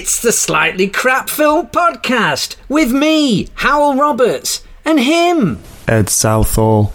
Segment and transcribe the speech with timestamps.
[0.00, 5.58] It's the Slightly Crap Film Podcast with me, Hywel Roberts, and him.
[5.88, 6.92] Ed Southall.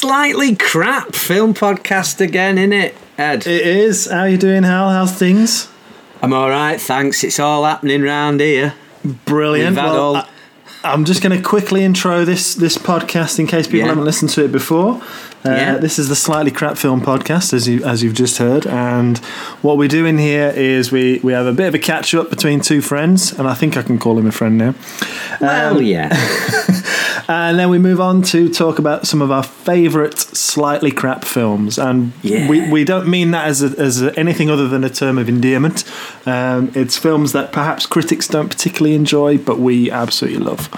[0.00, 3.48] Slightly Crap Film Podcast again, innit, Ed?
[3.48, 4.06] It is.
[4.08, 4.90] How you doing, Hal?
[4.90, 5.66] How's things?
[6.22, 7.24] I'm all right, thanks.
[7.24, 8.74] It's all happening round here.
[9.24, 9.70] Brilliant.
[9.74, 10.26] We've had Well, all-
[10.84, 13.86] I, am just going to quickly intro this this podcast in case people Yeah.
[13.88, 15.02] haven't listened to it before.
[15.44, 15.78] Uh, Yeah.
[15.78, 19.18] This is the Slightly Crap Film Podcast, as you as you've just heard, and
[19.62, 22.30] what we do in here is we we have a bit of a catch up
[22.30, 24.74] between two friends, and I think I can call him a friend now.
[25.40, 26.10] Well, yeah.
[27.30, 31.78] And then we move on to talk about some of our favourite slightly crap films.
[31.78, 32.48] And Yeah.
[32.48, 35.28] we, we don't mean that as, a, as a, anything other than a term of
[35.28, 35.84] endearment.
[36.24, 40.70] Um, it's films that perhaps critics don't particularly enjoy, but we absolutely love.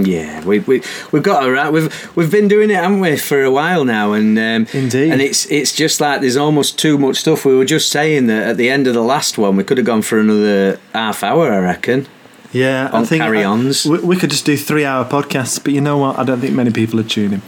[0.00, 1.72] Yeah, we we we've got a right.
[1.72, 4.12] We've we've been doing it, haven't we, for a while now?
[4.12, 5.10] And um, Indeed.
[5.10, 7.44] and it's it's just like there's almost too much stuff.
[7.44, 9.86] We were just saying that at the end of the last one, we could have
[9.86, 12.06] gone for another half hour, I reckon.
[12.52, 13.84] Yeah, On I think carry-ons.
[13.84, 16.18] we, we could just do three hour podcasts, but you know what?
[16.18, 17.42] I don't think many people are tuning.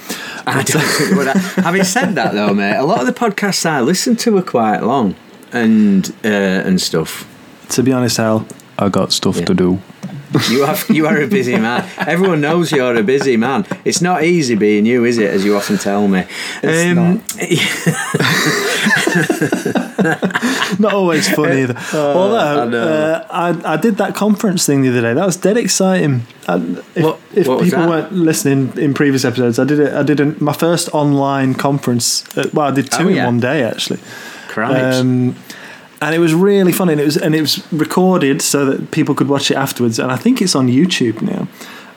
[0.46, 3.64] I don't think would I, having said that though, mate, a lot of the podcasts
[3.64, 5.14] I listen to are quite long
[5.52, 6.28] and uh,
[6.68, 7.24] and stuff.
[7.70, 8.46] To be honest, Al,
[8.78, 9.44] I got stuff Yeah.
[9.46, 9.78] to do.
[10.48, 11.84] You have you are a busy man.
[12.06, 13.66] Everyone knows you're a busy man.
[13.84, 15.28] It's not easy being you, is it?
[15.30, 16.24] As you often tell me.
[16.62, 17.20] Um, Not
[20.92, 21.74] always fun either.
[21.92, 22.82] I Although know.
[22.88, 25.14] uh, I, I did that conference thing the other day.
[25.14, 26.22] That was dead exciting.
[26.48, 29.92] If What- if what people weren't listening in previous episodes, I did it.
[29.94, 32.24] I did a, my first online conference.
[32.36, 34.00] Uh, well, I did two Oh, in one day actually.
[34.98, 35.36] Um,
[36.02, 39.14] and it was really fun, and it was and it was recorded so that people
[39.14, 39.98] could watch it afterwards.
[39.98, 41.46] And I think it's on YouTube now.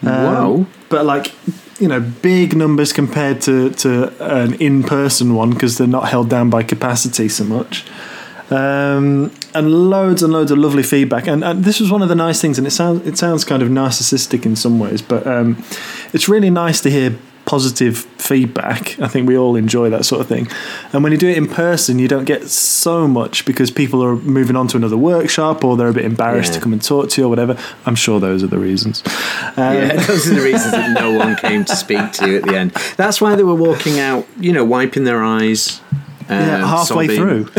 [0.06, 0.66] Um, Wow.
[0.90, 1.32] But like,
[1.80, 6.30] you know, big numbers compared to to an in person one because they're not held
[6.30, 7.86] down by capacity so much.
[8.52, 11.28] Um, and loads and loads of lovely feedback.
[11.28, 12.58] And, and this was one of the nice things.
[12.58, 15.64] And it sounds it sounds kind of narcissistic in some ways, but um,
[16.14, 18.98] it's really nice to hear positive feedback.
[19.02, 20.48] I think we all enjoy that sort of thing.
[20.94, 24.16] And when you do it in person, you don't get so much because people are
[24.16, 26.60] moving on to another workshop or they're a bit embarrassed Yeah.
[26.60, 27.58] to come and talk to you or whatever.
[27.86, 29.04] I'm sure those are the reasons.
[29.58, 32.44] Um, Yeah, those are the reasons that no one came to speak to you at
[32.44, 32.72] the end.
[32.96, 35.82] That's why they were walking out, you know, wiping their eyes.
[36.30, 37.46] Yeah, halfway through.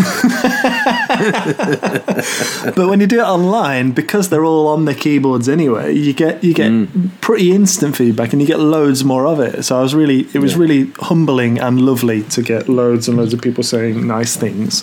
[2.75, 6.43] but when you do it online, because they're all on their keyboards anyway, you get
[6.43, 7.11] you get Mm.
[7.21, 9.65] pretty instant feedback, and you get loads more of it.
[9.65, 10.59] So I was really, it was Yeah.
[10.61, 14.83] really humbling and lovely to get loads and loads of people saying nice things.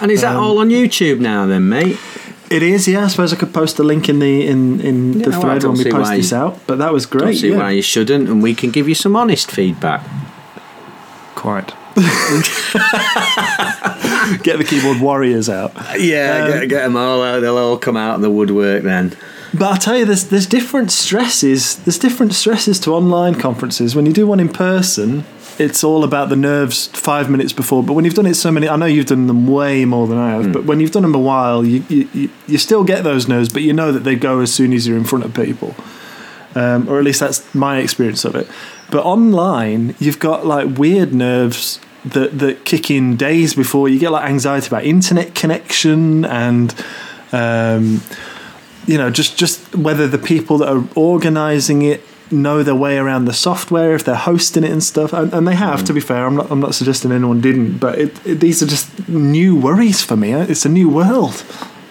[0.00, 1.96] And is that Um, all on YouTube now, then, mate?
[2.50, 3.04] It is, yeah.
[3.04, 5.40] I suppose I could post a link in the in in the Yeah, well, I
[5.42, 6.58] thread don't when we post this you- out.
[6.66, 7.38] But that was Don't great.
[7.38, 7.58] see yeah.
[7.58, 10.02] why you shouldn't, and we can give you some honest feedback.
[11.36, 11.72] Quite.
[14.42, 15.72] get the keyboard warriors out.
[15.98, 17.40] Yeah, Um, get, get them all out.
[17.40, 19.16] They'll all come out in the woodwork then.
[19.52, 21.76] But I'll tell you, there's there's different stresses.
[21.76, 23.96] There's different stresses to online conferences.
[23.96, 25.24] When you do one in person,
[25.58, 27.82] it's all about the nerves five minutes before.
[27.82, 30.18] But when you've done it so many, I know you've done them way more than
[30.18, 30.52] I have.
[30.52, 33.62] But when you've done them a while, you you you still get those nerves, but
[33.62, 35.74] you know that they go as soon as you're in front of people.
[36.54, 38.48] Um, or at least that's my experience of it.
[38.90, 43.88] But online, you've got like weird nerves that that kick in days before.
[43.88, 46.74] You get like anxiety about internet connection and.
[47.32, 48.02] Um,
[48.86, 52.02] you know, just just whether the people that are organising it
[52.32, 55.54] know their way around the software, if they're hosting it and stuff, and, and they
[55.54, 55.84] have.
[55.84, 58.66] To be fair, I'm not I'm not suggesting anyone didn't, but it, it, these are
[58.66, 60.32] just new worries for me.
[60.32, 61.44] It's a new world.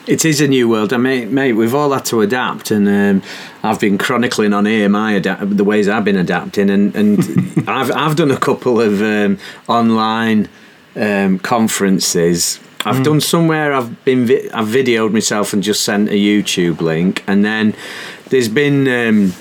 [0.09, 1.53] It is a new world, I mean, mate.
[1.53, 3.21] We've all had to adapt, and um,
[3.61, 7.19] I've been chronicling on here my adapt- the ways I've been adapting, and, and
[7.69, 9.37] I've I've done a couple of um,
[9.67, 10.49] online
[10.95, 12.59] um, conferences.
[12.85, 17.23] I've done somewhere I've been vi- I've videoed myself and just sent a YouTube link,
[17.27, 17.75] and then
[18.29, 19.31] there's been.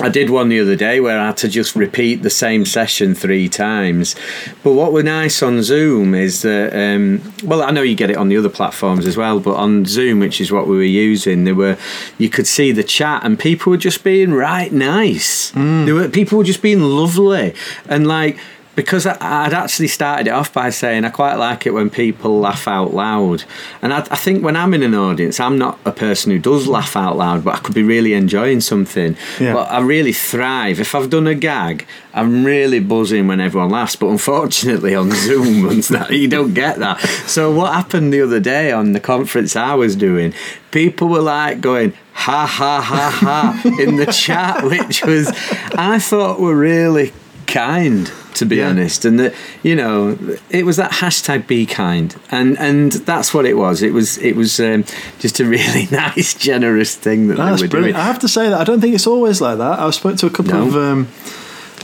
[0.00, 3.14] I did one the other day where I had to just repeat the same session
[3.14, 4.16] three times.
[4.64, 8.16] But what were nice on Zoom is that, um, well, I know you get it
[8.16, 11.44] on the other platforms as well, but on Zoom, which is what we were using,
[11.44, 11.76] there were
[12.18, 15.52] you could see the chat and people were just being right nice.
[15.86, 17.54] There were people were just being lovely
[17.88, 18.38] and like
[18.74, 22.40] because I, I'd actually started it off by saying I quite like it when people
[22.40, 23.44] laugh out loud,
[23.82, 26.66] and I, I think when I'm in an audience, I'm not a person who does
[26.66, 29.16] laugh out loud, but I could be really enjoying something.
[29.40, 29.54] Yeah.
[29.54, 31.86] But I really thrive if I've done a gag.
[32.12, 36.78] I'm really buzzing when everyone laughs, but unfortunately on Zoom and that, you don't get
[36.78, 37.00] that.
[37.26, 40.32] So what happened the other day on the conference I was doing?
[40.70, 45.28] People were like going ha ha ha ha in the chat, which was
[45.76, 47.12] I thought were really
[47.46, 48.68] kind to be Yeah.
[48.70, 49.32] honest and that
[49.62, 50.16] you know
[50.50, 54.34] it was that hashtag be kind and and that's what it was it was it
[54.36, 54.84] was um,
[55.18, 57.96] just a really nice generous thing that That's they were brilliant.
[57.96, 59.78] doing I have to say that I don't think it's always like that.
[59.78, 60.66] I spoke to a couple No.
[60.68, 61.08] of um,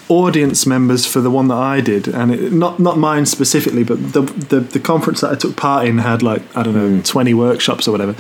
[0.08, 4.12] audience members for the one that I did, and it, not not mine specifically, but
[4.12, 7.34] the, the the conference that I took part in had like I don't know twenty
[7.34, 8.14] workshops or whatever.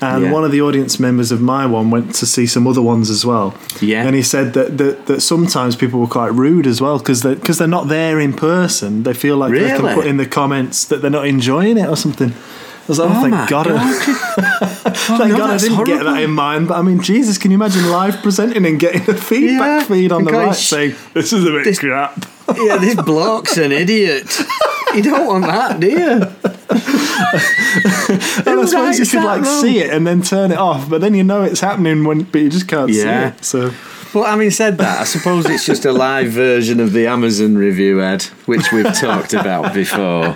[0.00, 0.24] And.
[0.24, 0.32] Yeah.
[0.32, 3.24] one of the audience members of my one went to see some other ones as
[3.26, 3.54] well.
[3.80, 4.04] Yeah.
[4.06, 7.34] And he said that that, that sometimes people were quite rude as well because they,
[7.36, 9.02] cause they're not there in person.
[9.02, 11.96] They feel like they can put in the comments that they're not enjoying it or
[11.96, 12.30] something.
[12.32, 13.66] I was like, oh, Oh thank my God.
[15.10, 16.68] Oh, thank no, God I didn't get that in mind.
[16.68, 20.12] But I mean, Jesus, can you imagine live presenting and getting a feedback Yeah, feed
[20.12, 22.24] on the right "Sh- saying, this is a bit this- crap?
[22.56, 24.24] yeah this bloke's an idiot
[24.94, 26.47] you don't want that do you
[26.86, 31.14] and I suppose you could like see it and then turn it off, but then
[31.14, 33.32] you know it's happening when, but you just can't yeah.
[33.32, 33.44] see it.
[33.44, 33.74] So.
[34.14, 38.02] well, having said that, I suppose it's just a live version of the Amazon review
[38.02, 40.32] ad, which we've talked about before,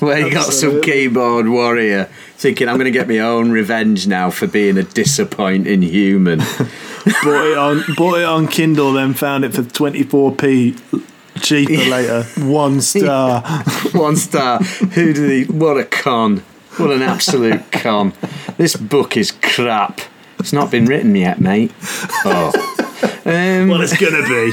[0.00, 4.30] where you got some keyboard warrior thinking, I'm going to get my own revenge now
[4.30, 6.38] for being a disappointing human.
[7.22, 12.24] bought it on bought it on Kindle, then found it for 24p cheaper later.
[12.38, 13.42] One star.
[13.92, 14.58] One star.
[14.58, 15.44] Who do he?
[15.44, 16.38] What a con.
[16.76, 18.12] What an absolute con.
[18.56, 20.00] This book is crap.
[20.38, 21.72] It's not been written yet, mate.
[22.24, 22.52] Oh.
[23.24, 24.52] Um, well, it's gonna be.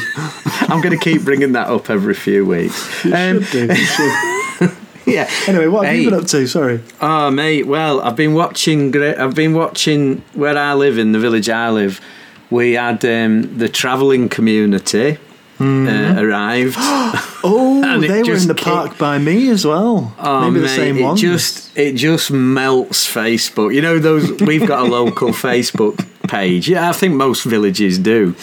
[0.71, 3.05] I'm gonna keep bringing that up every few weeks.
[3.05, 3.75] Um, should do.
[3.75, 4.71] Should.
[5.05, 5.29] yeah.
[5.47, 6.47] Anyway, what have mate, you been up to?
[6.47, 6.81] Sorry.
[6.99, 7.67] Oh, mate.
[7.67, 8.91] Well, I've been watching.
[8.91, 9.17] Great.
[9.17, 12.01] I've been watching where I live in the village I live.
[12.49, 15.17] We had um, the travelling community
[15.63, 16.77] uh, arrived.
[17.45, 20.15] Oh, they were in the park by me as well.
[20.17, 21.17] Oh, Maybe the mate, same it one.
[21.17, 23.75] just it just melts Facebook.
[23.75, 26.69] You know those we've got a local Facebook page.
[26.69, 28.33] Yeah, I think most villages do.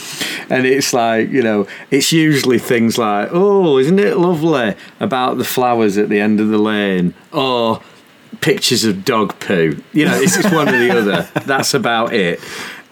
[0.50, 5.44] And it's like, you know, it's usually things like, "Oh, isn't it lovely about the
[5.44, 7.80] flowers at the end of the lane?" or
[8.42, 9.82] pictures of dog poo.
[9.94, 11.28] You know, it's just one or the other.
[11.46, 12.38] That's about it.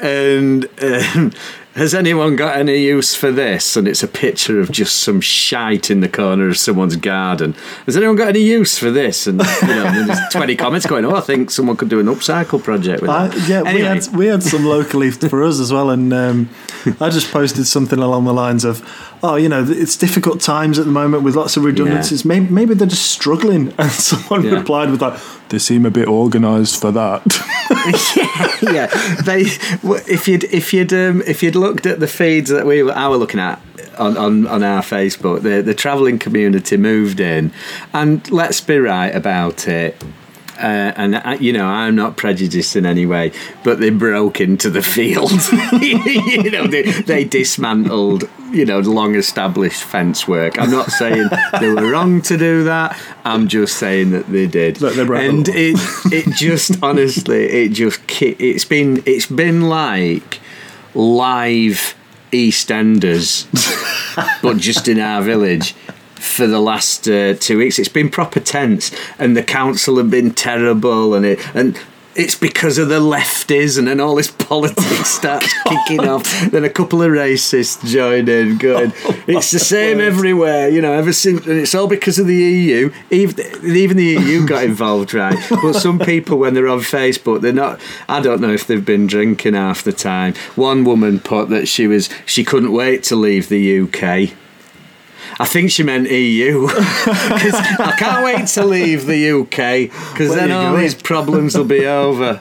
[0.00, 1.32] And um,
[1.78, 3.76] has anyone got any use for this?
[3.76, 7.54] And it's a picture of just some shite in the corner of someone's garden.
[7.86, 9.26] Has anyone got any use for this?
[9.26, 12.06] And you know, and there's 20 comments going, "Oh, I think someone could do an
[12.06, 15.72] upcycle project with I, that." yeah, we had we had some locally for us as
[15.72, 16.50] well, and um,
[17.00, 18.82] I just posted something along the lines of,
[19.22, 22.24] "Oh, you know, it's difficult times at the moment with lots of redundancies.
[22.24, 24.58] Maybe, maybe they're just struggling." And someone Yeah.
[24.58, 25.19] replied with like,
[25.50, 27.22] "They seem a bit organised for that."
[28.62, 28.86] yeah,
[29.22, 29.42] they.
[30.12, 33.09] If you'd if you'd um, if you'd looked at the feeds that we were, I
[33.09, 33.61] were looking at
[33.99, 37.53] on, on, on our Facebook, the the travelling community moved in,
[37.93, 40.03] and let's be right about it.
[40.59, 43.31] Uh, and I, you know, I'm not prejudiced in any way,
[43.62, 45.31] but they broke into the field.
[45.81, 50.61] you know, they, they dismantled, you know, long established fence work.
[50.61, 51.29] I'm not saying
[51.61, 53.00] they were wrong to do that.
[53.25, 54.81] I'm just saying that they did.
[54.81, 55.76] Broke and it
[56.06, 60.41] it just honestly it just it's been it's been like
[60.94, 61.94] live
[62.32, 63.46] EastEnders,
[64.43, 65.74] but just in our village
[66.15, 67.79] for the last uh, two weeks.
[67.79, 71.79] It's been proper tense, and the council have been terrible, and it and.
[72.19, 76.25] It's because of the lefties, and then all this politics starts kicking off.
[76.51, 78.93] Then a couple of racists join in, going,
[79.29, 80.93] "It's the same everywhere," you know.
[80.93, 82.93] Ever since, and it's all because of the EU.
[83.10, 85.39] Even even the EU got involved, right?
[85.48, 87.81] But some people, when they're on Facebook, they're not.
[88.08, 90.34] I don't know if they've been drinking half the time.
[90.56, 94.34] One woman put that she was she couldn't wait to leave the UK.
[95.41, 96.67] I think she meant EU.
[96.70, 100.82] I can't wait to leave the UK because then all going?
[100.82, 102.41] these problems will be over.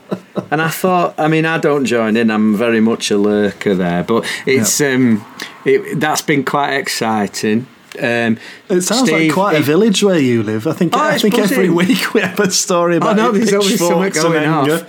[0.51, 2.29] And I thought, I mean, I don't join in.
[2.31, 5.25] I'm very much a lurker there, but it's um,
[5.65, 7.67] it, that's been quite exciting.
[7.99, 8.37] Um,
[8.69, 10.67] It sounds like Steve, quite a village where you live.
[10.67, 11.75] I think Oh, I think every buzzing.
[11.75, 14.85] week we have a story about no, there's always something going anger.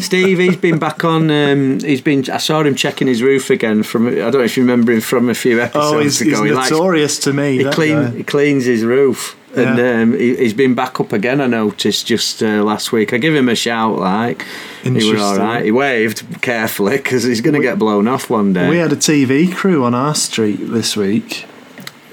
[0.00, 1.30] Steve, he's been back on.
[1.30, 2.28] Um, he's been.
[2.30, 3.82] I saw him checking his roof again.
[3.82, 6.30] From I don't know if you remember him from a few episodes Oh, he's, ago.
[6.30, 7.58] he's He likes- notorious to me.
[7.58, 8.10] he clean guy.
[8.10, 12.42] he cleans his roof and um, he, he's been back up again I noticed just
[12.42, 14.44] uh, last week I give him a shout like
[14.84, 18.68] he was alright he waved carefully because he's going to get blown off one day
[18.68, 21.46] We had a TV crew on our street this week,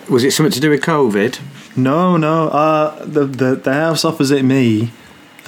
[0.10, 1.78] Was it something to do with COVID?
[1.78, 2.48] No, no.
[2.48, 4.92] Uh, the, the the house opposite me,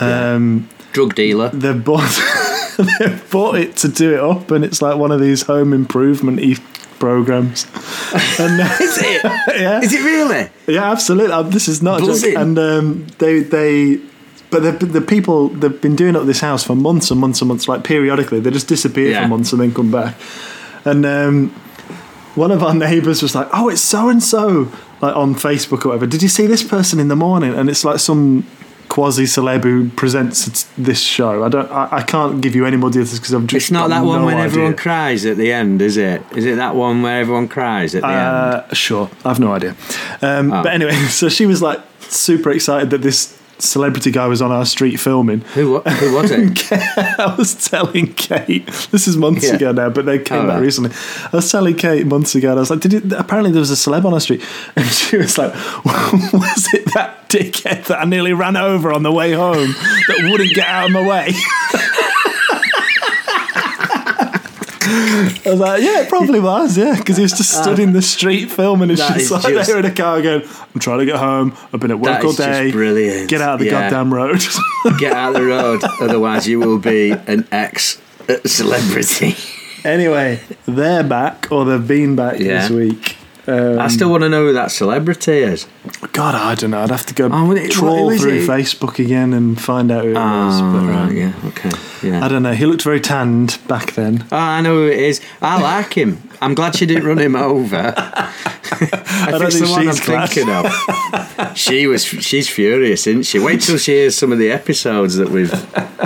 [0.02, 1.50] um, Drug dealer.
[1.50, 2.10] they bought
[3.00, 6.40] they bought it to do it up, and it's like one of these home improvement
[7.00, 7.66] programs.
[8.40, 9.24] And uh, Is it?
[9.60, 10.50] yeah, Is it really?
[10.68, 11.34] yeah, absolutely.
[11.34, 12.36] Um, this is not a joke.
[12.36, 14.00] And um, they they.
[14.50, 17.50] But the, the people they've been doing up this house for months and months and
[17.50, 19.24] months, like periodically, they just disappear Yeah.
[19.24, 20.16] for months and then come back.
[20.86, 21.50] And um,
[22.36, 25.90] one of our neighbours was like, "Oh, it's so and so," like on Facebook or
[25.90, 26.08] whatever.
[26.08, 27.54] Did you see this person in the morning?
[27.54, 28.46] And it's like some
[28.98, 31.44] quasi celeb who presents this show.
[31.44, 31.70] I don't.
[31.72, 33.66] I, I can't give you any more details because I've just.
[33.66, 36.24] It's not that one no when everyone cries at the end, is it?
[36.36, 38.18] Is it that one where everyone cries at the end?
[38.18, 39.76] Uh, sure, I've no idea.
[40.24, 40.64] Um, Oh.
[40.64, 44.66] But anyway, so she was like super excited that this celebrity guy was on our
[44.66, 45.42] street filming.
[45.56, 46.72] Who, who was it?
[47.20, 49.56] I was telling Kate, this is months Yeah.
[49.56, 50.62] ago now, but they came Oh, back right.
[50.62, 50.92] recently.
[51.32, 53.72] I was telling Kate months ago, and I was like, "Did it, apparently there was
[53.72, 54.44] a celeb on our street?"
[54.76, 55.54] And she was like,
[55.86, 59.72] "Was it that dickhead that I nearly ran over on the way home
[60.08, 61.34] that wouldn't get out of my way?"
[64.90, 68.02] I was like, "Yeah, it probably was, yeah," because he was just stood in the
[68.02, 69.00] street filming, and is
[69.32, 70.42] like just- there in a car going,
[70.74, 71.54] "I'm trying to get home.
[71.74, 72.72] I've been at work all day.
[72.72, 73.30] brilliant.
[73.30, 73.90] Get out of the Yeah.
[73.90, 74.42] goddamn road."
[75.00, 78.00] Get out of the road, otherwise you will be an ex
[78.46, 79.36] celebrity.
[79.84, 82.62] Anyway, they're back, or they've been back Yeah.
[82.68, 83.18] this week.
[83.48, 85.68] Um, I still want to know who that celebrity is.
[86.14, 86.82] God, I don't know.
[86.82, 88.48] I'd have to go Oh, it- trawl is through it?
[88.48, 90.62] Facebook again and find out who it was.
[90.62, 91.72] Oh, But, um, right, yeah, okay,
[92.04, 92.24] yeah.
[92.26, 92.54] I don't know.
[92.54, 94.26] He looked very tanned back then.
[94.32, 95.22] Oh, I know who it is.
[95.42, 96.22] I like him.
[96.42, 97.94] I'm glad she didn't run him over.
[98.70, 100.30] I, don't think the one I'm glad.
[100.30, 100.74] thinking of.
[101.58, 102.04] She was.
[102.06, 103.40] She's furious, isn't she?
[103.40, 105.52] Wait till she hears some of the episodes that we've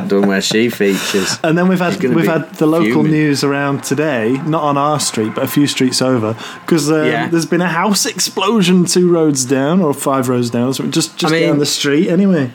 [0.07, 1.37] done where she features.
[1.43, 3.11] And then we've had we've had the local fuming.
[3.11, 7.27] news around today, not on our street, but a few streets over, because um, Yeah.
[7.27, 11.31] there's been a house explosion two roads down or five rows down, so just just
[11.31, 12.09] I mean, down the street.
[12.09, 12.51] Anyway,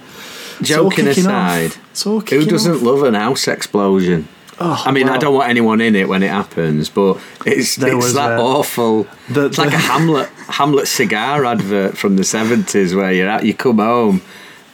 [0.61, 1.73] Joking aside.
[2.03, 2.83] Who doesn't off.
[2.83, 4.27] love an house explosion?
[4.59, 7.95] Oh, I mean, I don't want anyone in it when it happens, but it's There
[7.97, 9.07] it's that uh, awful.
[9.29, 13.53] the- it's like a Hamlet Hamlet cigar advert from the seventies where you're at, you
[13.55, 14.23] come home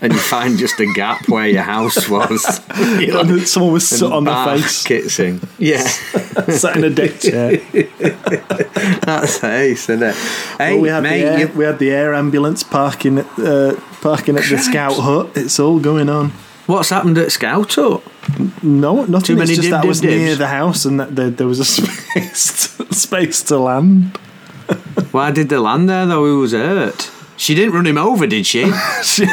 [0.02, 2.60] and you find just a gap where your house was.
[3.00, 5.48] You know, And then someone was sat on the face, kitsing.
[5.58, 5.82] Yeah,
[6.52, 7.56] sat in a deck chair.
[9.06, 10.14] that's ace, isn't it?
[10.58, 13.38] Hey, Well, we had mate, the air, you, we had the air ambulance parking at
[13.38, 15.30] uh, parking at the scout hut.
[15.36, 16.30] It's all going on.
[16.66, 18.02] what's happened at Scout Hut?
[18.62, 19.22] No, nothing.
[19.22, 20.14] Too many it's just dib, that dib, was dibs.
[20.16, 24.16] near the house, and that there, there was a space space to land.
[25.12, 26.24] Why did they land there though?
[26.24, 27.10] Who was hurt?
[27.42, 28.70] She didn't run him over, did she?
[29.02, 29.26] She,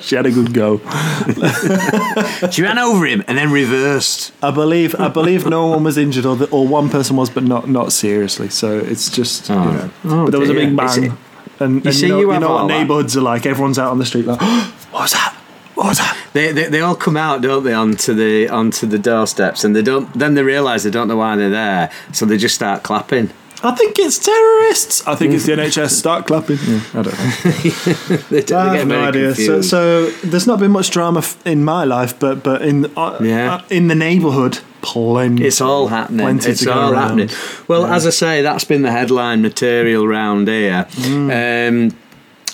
[0.00, 0.78] she had a good go.
[2.50, 4.32] she ran over him and then reversed.
[4.42, 7.44] I believe I believe no one was injured, or the, or one person was, but
[7.44, 8.48] not not seriously.
[8.50, 9.64] So it's just you Oh.
[9.72, 9.90] know.
[10.04, 11.16] Oh, but there was a big bang,
[11.60, 12.78] and, and see, you know, you you know what that.
[12.78, 13.46] neighbourhoods are like.
[13.46, 14.40] Everyone's out on the street like,
[14.90, 15.32] what was that?
[15.76, 16.16] What was that?
[16.32, 19.82] They, they they all come out, don't they, onto the onto the doorsteps, and they
[19.82, 20.12] don't.
[20.18, 23.30] Then they realise they don't know why they're there, so they just start clapping.
[23.62, 25.06] I think it's terrorists.
[25.06, 25.90] I think it's the NHS.
[26.04, 26.58] Start clapping.
[26.66, 28.16] Yeah, I don't know.
[28.30, 29.34] they, don't- they I get have no idea.
[29.34, 33.18] So, so there's not been much drama f- in my life, but but in uh,
[33.22, 33.54] Yeah.
[33.56, 35.46] uh, in the neighbourhood, plenty.
[35.46, 36.20] it's all happening.
[36.26, 37.18] Plenty it's to go all around.
[37.18, 37.30] happening.
[37.66, 40.86] Well, as I say, that's been the headline material round here.
[40.90, 41.90] Mm.
[41.92, 41.98] Um,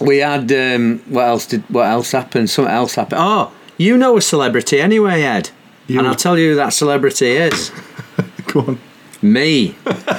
[0.07, 2.49] we had um, what else did what else happened?
[2.49, 3.21] Something else happened.
[3.21, 5.51] Oh, you know a celebrity anyway, Ed,
[5.89, 7.71] You- and I'll tell you who that celebrity is.
[8.47, 8.79] Go on.
[9.23, 9.77] Me.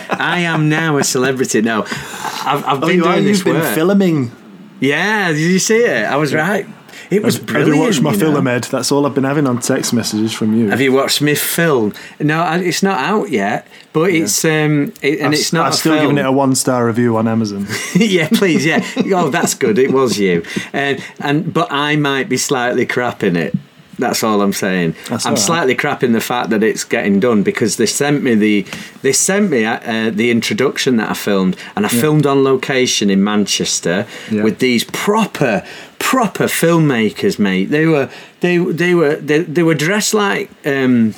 [0.09, 1.61] I am now a celebrity.
[1.61, 3.75] No, I've, I've Oh, been you are, doing this you've been work.
[3.75, 4.31] filming.
[4.79, 6.05] Yeah, did you see it?
[6.05, 6.65] I was right.
[7.09, 7.79] It was do brilliant.
[7.79, 8.31] watch my you know.
[8.33, 8.63] film, Ed.
[8.65, 10.69] That's all I've been having on text messages from you.
[10.69, 11.93] Have you watched Smith film?
[12.19, 15.67] No, it's not out yet, but it's um, it, and I've, it's not.
[15.67, 16.03] I've still film.
[16.03, 17.67] given it a one star review on Amazon.
[17.95, 18.83] yeah, please, yeah.
[19.13, 19.77] Oh, that's good.
[19.77, 20.43] It was you,
[20.73, 23.53] and and but I might be slightly crap in it.
[23.99, 24.95] That's all I'm saying.
[25.07, 25.39] That's I'm right.
[25.39, 28.65] slightly crapping the fact that it's getting done because they sent me the
[29.01, 33.23] they sent me uh, the introduction that I filmed, and I filmed on location in
[33.23, 34.43] Manchester Yeah.
[34.43, 35.63] with these proper
[35.99, 37.65] proper filmmakers, mate.
[37.69, 38.09] They were
[38.41, 40.49] they they were they, they were dressed like.
[40.65, 41.13] Um,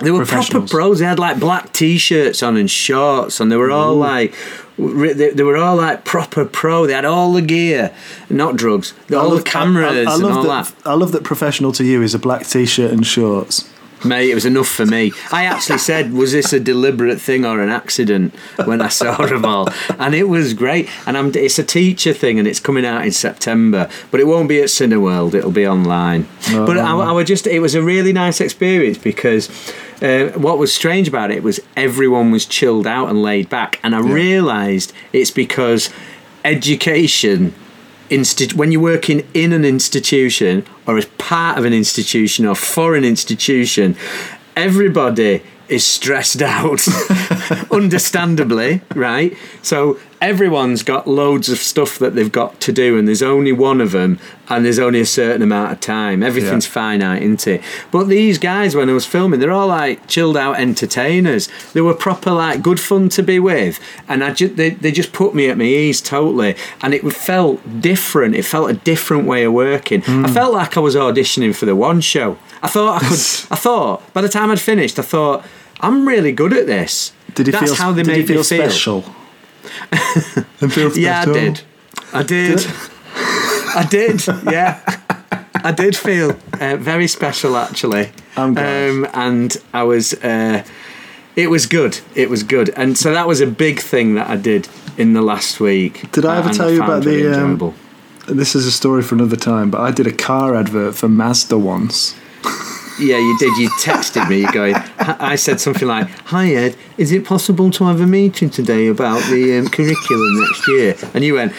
[0.00, 0.98] they were proper pros.
[0.98, 4.36] They had like black t-shirts on and shorts, and they were all like, re-
[4.78, 6.86] they, they were all like proper pro.
[6.86, 7.94] They had all the gear,
[8.30, 8.94] not drugs.
[9.10, 10.86] I all love- the cameras I, I and love all that, that.
[10.88, 13.68] I love that professional to you is a black t shirt and shorts.
[14.04, 15.12] Mate, it was enough for me.
[15.30, 19.44] I actually said, "Was this a deliberate thing or an accident?" When I saw them
[19.44, 20.88] all, and it was great.
[21.06, 24.48] And I'm, it's a teacher thing, and it's coming out in September, but it won't
[24.48, 25.34] be at Cineworld.
[25.34, 26.26] It'll be online.
[26.48, 26.66] Oh.
[26.66, 29.48] But I, I would just, it was a really nice experience because
[30.02, 33.94] uh, what was strange about it was everyone was chilled out and laid back, and
[33.94, 35.90] I realised it's because
[36.44, 37.54] education.
[38.10, 42.94] Insti- when you're working in an institution or as part of an institution or for
[42.94, 43.96] an institution,
[44.54, 46.86] everybody is stressed out,
[47.70, 49.34] understandably, right?
[49.62, 53.80] So everyone's got loads of stuff that they've got to do, and there's only one
[53.80, 56.22] of them, and there's only a certain amount of time.
[56.22, 56.72] Everything's Yeah.
[56.72, 57.60] finite, isn't it?
[57.90, 61.48] But these guys, when I was filming, they're all like chilled out entertainers.
[61.74, 65.12] They were proper, like, good fun to be with, and I ju- they, they just
[65.12, 68.36] put me at my ease totally, and it felt different.
[68.36, 70.02] It felt a different way of working.
[70.06, 70.26] I hmm.
[70.26, 72.38] felt like I was auditioning for the one show.
[72.62, 73.18] I thought I could.
[73.50, 75.44] I thought by the time I'd finished, I thought
[75.80, 77.12] I'm really good at this.
[77.34, 77.74] Did That's feel?
[77.74, 78.70] how they made you feel me feel.
[78.70, 79.04] special?
[80.60, 81.62] And feel Yeah, I did.
[82.12, 82.66] I did.
[83.74, 84.26] I did.
[84.50, 84.80] Yeah,
[85.54, 88.10] I did feel uh, very special actually.
[88.36, 88.90] I'm glad.
[88.90, 90.14] Um, and I was.
[90.14, 90.64] Uh,
[91.34, 92.00] it was good.
[92.14, 95.22] It was good, and so that was a big thing that I did in the
[95.22, 96.10] last week.
[96.12, 97.74] Did I ever tell you about the, um.
[98.28, 101.58] This is a story for another time, but I did a car advert for Mazda
[101.58, 102.14] once.
[103.02, 103.56] Yeah, you did.
[103.56, 104.76] You texted me going.
[104.98, 109.22] I said something like, "Hi Ed, is it possible to have a meeting today about
[109.28, 111.52] the um, curriculum next year?" And you went.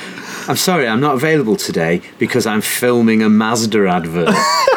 [0.45, 4.27] I'm sorry, I'm not available today because I'm filming a Mazda advert.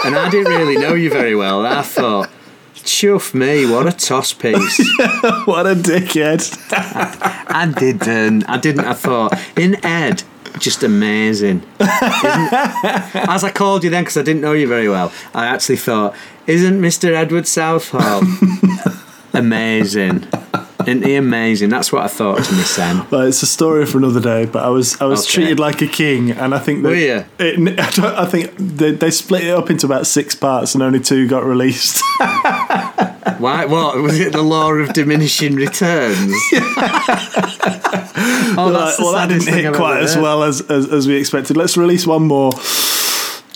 [0.05, 1.67] and I didn't really know you very well.
[1.67, 2.31] I thought,
[2.75, 4.79] chuff me, what a toss piece.
[5.45, 6.57] what a dickhead!
[6.71, 8.49] I didn't.
[8.49, 8.85] I didn't.
[8.85, 10.23] I thought, in Ed,
[10.59, 11.63] just amazing.
[11.81, 16.15] As I called you then, because I didn't know you very well, I actually thought,
[16.47, 17.13] isn't Mr.
[17.15, 18.23] Edward Southall
[19.33, 20.27] amazing?
[20.87, 21.69] Isn't he amazing?
[21.71, 23.09] That's what I thought to Miss Em.
[23.11, 24.47] Well, it's a story for another day.
[24.47, 25.33] But I was I was Okay.
[25.35, 26.93] treated like a king, and I think that?
[27.41, 31.01] It, I, I think they, they split it up into about six parts, and only
[31.01, 32.01] two got released.
[33.39, 33.65] Why?
[33.67, 34.33] What was it?
[34.33, 36.19] The law of diminishing returns?
[38.59, 41.57] oh, that's the well, that didn't hit quite as well as, as as we expected.
[41.57, 42.53] Let's release one more.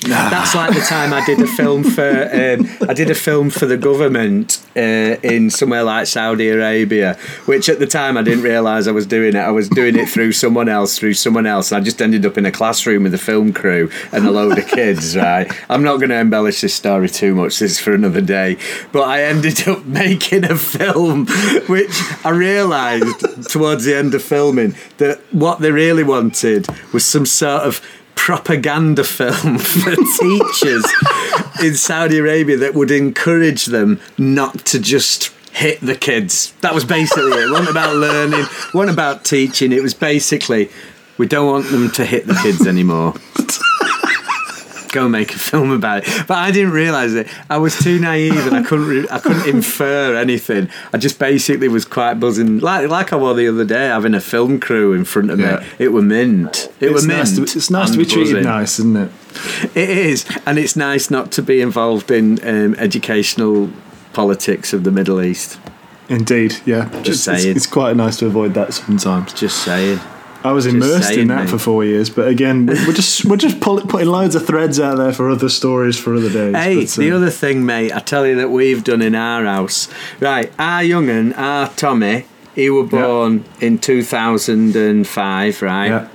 [0.09, 3.66] That's like the time I did a film for um, I did a film for
[3.66, 4.80] the government uh,
[5.23, 9.36] in somewhere like Saudi Arabia, which at the time I didn't realise I was doing
[9.36, 9.41] it.
[9.41, 11.71] I was doing it through someone else, through someone else.
[11.71, 14.58] And I just ended up in a classroom with a film crew and a load
[14.58, 15.17] of kids.
[15.21, 17.58] Right, I'm not going to embellish this story too much.
[17.58, 18.56] This is for another day.
[18.91, 21.26] But I ended up making a film,
[21.67, 27.26] which I realised towards the end of filming that what they really wanted was some
[27.26, 27.82] sort of
[28.21, 30.85] propaganda film for teachers
[31.63, 36.52] in Saudi Arabia that would encourage them not to just hit the kids.
[36.61, 37.50] That was basically it.
[37.50, 39.73] Wasn't about learning, it wasn't about teaching.
[39.73, 40.69] It was basically
[41.17, 43.15] we don't want them to hit the kids anymore.
[44.93, 47.29] Go make a film about it, but I didn't realise it.
[47.49, 48.87] I was too naive, and I couldn't.
[48.89, 50.69] Re- I couldn't infer anything.
[50.93, 54.21] I just basically was quite buzzing, like like I was the other day, having a
[54.21, 55.61] film crew in front of Yeah.
[55.61, 55.67] me.
[55.79, 56.69] It were mint.
[56.81, 57.19] It it's were mint.
[57.21, 57.37] nice.
[57.37, 58.43] To, it's nice to be treated buzzing.
[58.45, 59.11] nice, isn't it?
[59.76, 63.71] It is, and it's nice not to be involved in um, educational
[64.13, 65.59] politics of the Middle East.
[66.09, 66.89] Indeed, yeah.
[67.03, 67.57] Just it's, saying.
[67.57, 69.33] it's quite nice to avoid that sometimes.
[69.33, 70.00] Just saying.
[70.43, 71.50] I was immersed saying, in that mate.
[71.50, 74.97] for four years, but again, we're just we're just pull, putting loads of threads out
[74.97, 76.55] there for other stories for other days.
[76.57, 79.45] Hey, but, the uh, other thing, mate, I tell you that we've done in our
[79.45, 79.89] house.
[80.19, 82.25] Right, our young'un, our Tommy,
[82.55, 85.87] he were born in 2005, right?
[85.87, 86.09] yeah,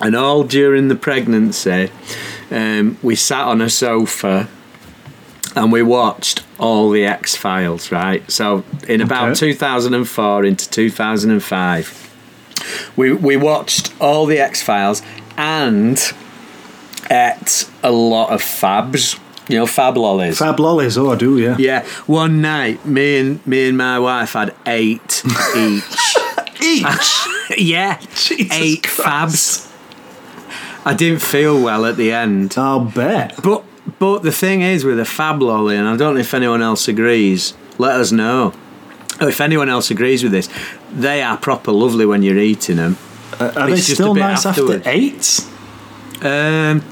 [0.00, 1.90] And all during the pregnancy,
[2.50, 4.48] um, we sat on a sofa
[5.56, 8.28] and we watched all the X Files, right?
[8.30, 9.52] So in about Okay.
[9.52, 12.11] 2004 into 2005,
[12.96, 15.02] we we watched all the X Files
[15.36, 15.98] and
[17.10, 19.18] ate a lot of fabs.
[19.48, 20.38] You know, fab lollies.
[20.38, 20.96] Fab lollies.
[20.96, 21.36] Oh, I do.
[21.38, 21.56] Yeah.
[21.58, 25.22] Yeah, one night, me and me and my wife had eight
[25.56, 26.16] each.
[26.62, 27.26] Each.
[27.58, 29.68] yeah, Jesus eight Christ.
[29.68, 29.68] fabs.
[30.84, 33.34] I didn't feel well at the end, I'll bet.
[33.42, 33.64] but
[33.98, 36.86] but the thing is with a fab lolly, and I don't know if anyone else
[36.88, 37.54] agrees.
[37.78, 38.52] Let us know.
[39.20, 40.48] If anyone else agrees with this,
[40.92, 42.96] they are proper lovely when you're eating them.
[43.38, 44.86] Uh, are they It's just still nice afterwards.
[44.86, 45.48] after eight?
[46.24, 46.84] Um,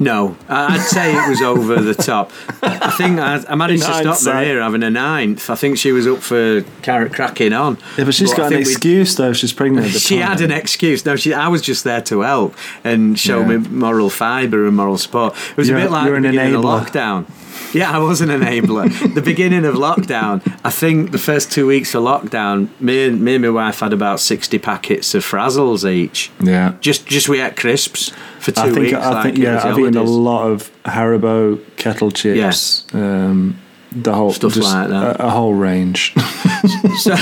[0.00, 2.32] no, I'd say it was over the top.
[2.62, 4.34] I think I, I managed to stop hindsight.
[4.48, 5.48] Maria having a ninth.
[5.48, 7.78] I think she was up for carrot cracking on.
[7.96, 9.32] Yeah, but she's I got an excuse though.
[9.32, 9.86] She's pregnant.
[9.92, 10.26] She time.
[10.28, 11.04] had an excuse.
[11.06, 11.32] No, she.
[11.32, 13.56] I was just there to help and show Yeah.
[13.58, 15.34] me moral fibre and moral support.
[15.52, 16.62] It was You're- a bit like you're an enabler.
[16.84, 17.26] lockdown.
[17.84, 19.14] Yeah, I was an enabler.
[19.14, 23.34] the beginning of lockdown, I think the first two weeks of lockdown, me and me
[23.34, 26.30] and my wife had about sixty packets of Frazzles each.
[26.40, 26.76] Yeah.
[26.80, 28.94] Just just we ate crisps for two I think weeks.
[28.94, 29.60] I like think yeah.
[29.64, 32.86] I've eaten a lot of Haribo kettle chips.
[32.94, 33.58] Um,
[33.90, 35.20] the whole Stuff just like that.
[35.20, 36.14] A, a whole range.
[36.98, 37.16] So,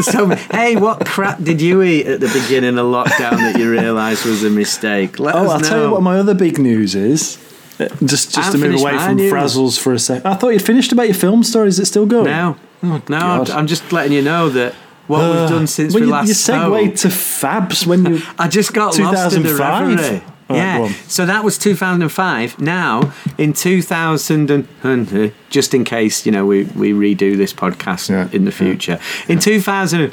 [0.00, 4.24] so, hey, what crap did you eat at the beginning of lockdown that you realised
[4.24, 5.18] was a mistake?
[5.18, 5.68] Let oh, I'll know.
[5.68, 7.36] tell you what my other big news is.
[7.80, 9.32] Uh, Just just to move away from news.
[9.32, 10.24] Frazzles for a sec.
[10.24, 11.68] I thought you'd finished about your film story.
[11.68, 12.24] Is it still going?
[12.26, 13.50] No, no, Oh, God.
[13.50, 14.74] I'm just letting you know that
[15.06, 18.22] what we've done since well, we you, last you segued to Fabs when you.
[18.38, 19.88] I just got lost in the 2005?
[19.98, 20.22] reverie.
[20.50, 22.58] Right, yeah, so that was 2005.
[22.60, 24.50] Now, in 2000,
[24.82, 28.98] and, just in case you know we, we redo this podcast Yeah, in the future,
[29.28, 30.12] in 2000,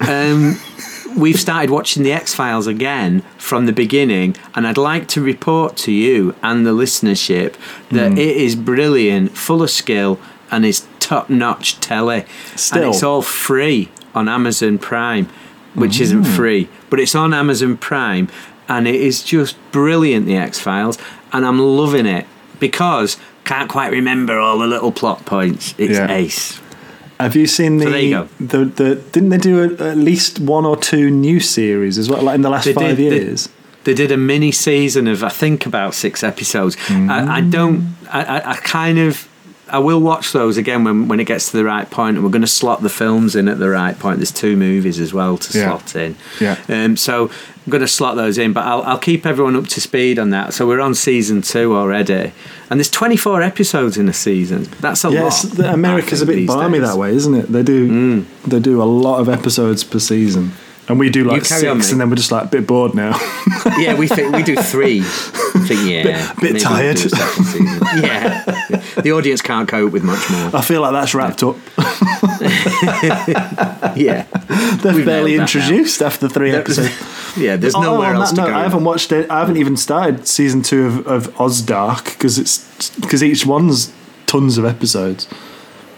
[0.00, 0.58] um,
[1.16, 5.76] we've started watching the X Files again from the beginning, and I'd like to report
[5.78, 7.54] to you and the listenership
[7.90, 8.18] that Hmm.
[8.18, 10.18] it is brilliant, full of skill,
[10.50, 12.24] and it's top notch telly,
[12.56, 12.82] Still.
[12.84, 15.28] and it's all free on Amazon Prime,
[15.74, 16.36] which isn't Mm.
[16.36, 18.28] free, but it's on Amazon Prime,
[18.68, 20.26] and it is just brilliant.
[20.26, 20.98] The X Files,
[21.32, 22.26] and I'm loving it
[22.58, 25.74] because can't quite remember all the little plot points.
[25.78, 26.10] It's Yeah.
[26.12, 26.60] ace.
[27.20, 28.28] Have you seen the, So there you go.
[28.40, 28.94] the the?
[29.12, 32.22] Didn't they do a, at least one or two new series as well?
[32.22, 33.48] Like in the last They five did- years.
[33.84, 36.76] They did a mini season of I think about six episodes.
[36.88, 37.08] Mm.
[37.10, 37.96] I, I don't.
[38.12, 39.26] I, I kind of.
[39.72, 42.30] I will watch those again when, when it gets to the right point, and we're
[42.32, 44.18] going to slot the films in at the right point.
[44.18, 45.64] There's two movies as well to Yeah.
[45.78, 46.16] slot in.
[46.40, 46.56] Yeah.
[46.68, 49.80] Um, so I'm going to slot those in, but I'll, I'll keep everyone up to
[49.80, 50.54] speed on that.
[50.54, 52.32] So we're on season two already,
[52.70, 54.64] and there's 24 episodes in a season.
[54.80, 55.56] That's a Yes, lot.
[55.56, 56.88] the- America's a bit balmy days.
[56.88, 57.52] that way, isn't it?
[57.52, 58.24] They do Mm.
[58.46, 60.52] they do a lot of episodes per season,
[60.90, 63.18] and we do like six, on, and then we're just like a bit bored now.
[63.78, 65.00] Yeah, we think we do three.
[65.66, 66.02] Think yeah,
[66.34, 66.96] Bit- bit we'll tired.
[66.96, 67.80] do a second season.
[68.02, 68.44] Yeah,
[69.02, 70.54] the audience can't cope with much more.
[70.56, 71.56] I feel like that's wrapped up.
[73.96, 74.26] Yeah,
[74.82, 76.90] They're We've barely introduced after three episodes.
[77.36, 77.56] yeah.
[77.56, 78.54] There's Oh, nowhere else that to note, go.
[78.54, 79.30] I haven't watched it.
[79.30, 83.92] I haven't even started season two of, of Ozdark because it's because each one's
[84.26, 85.28] tons of episodes.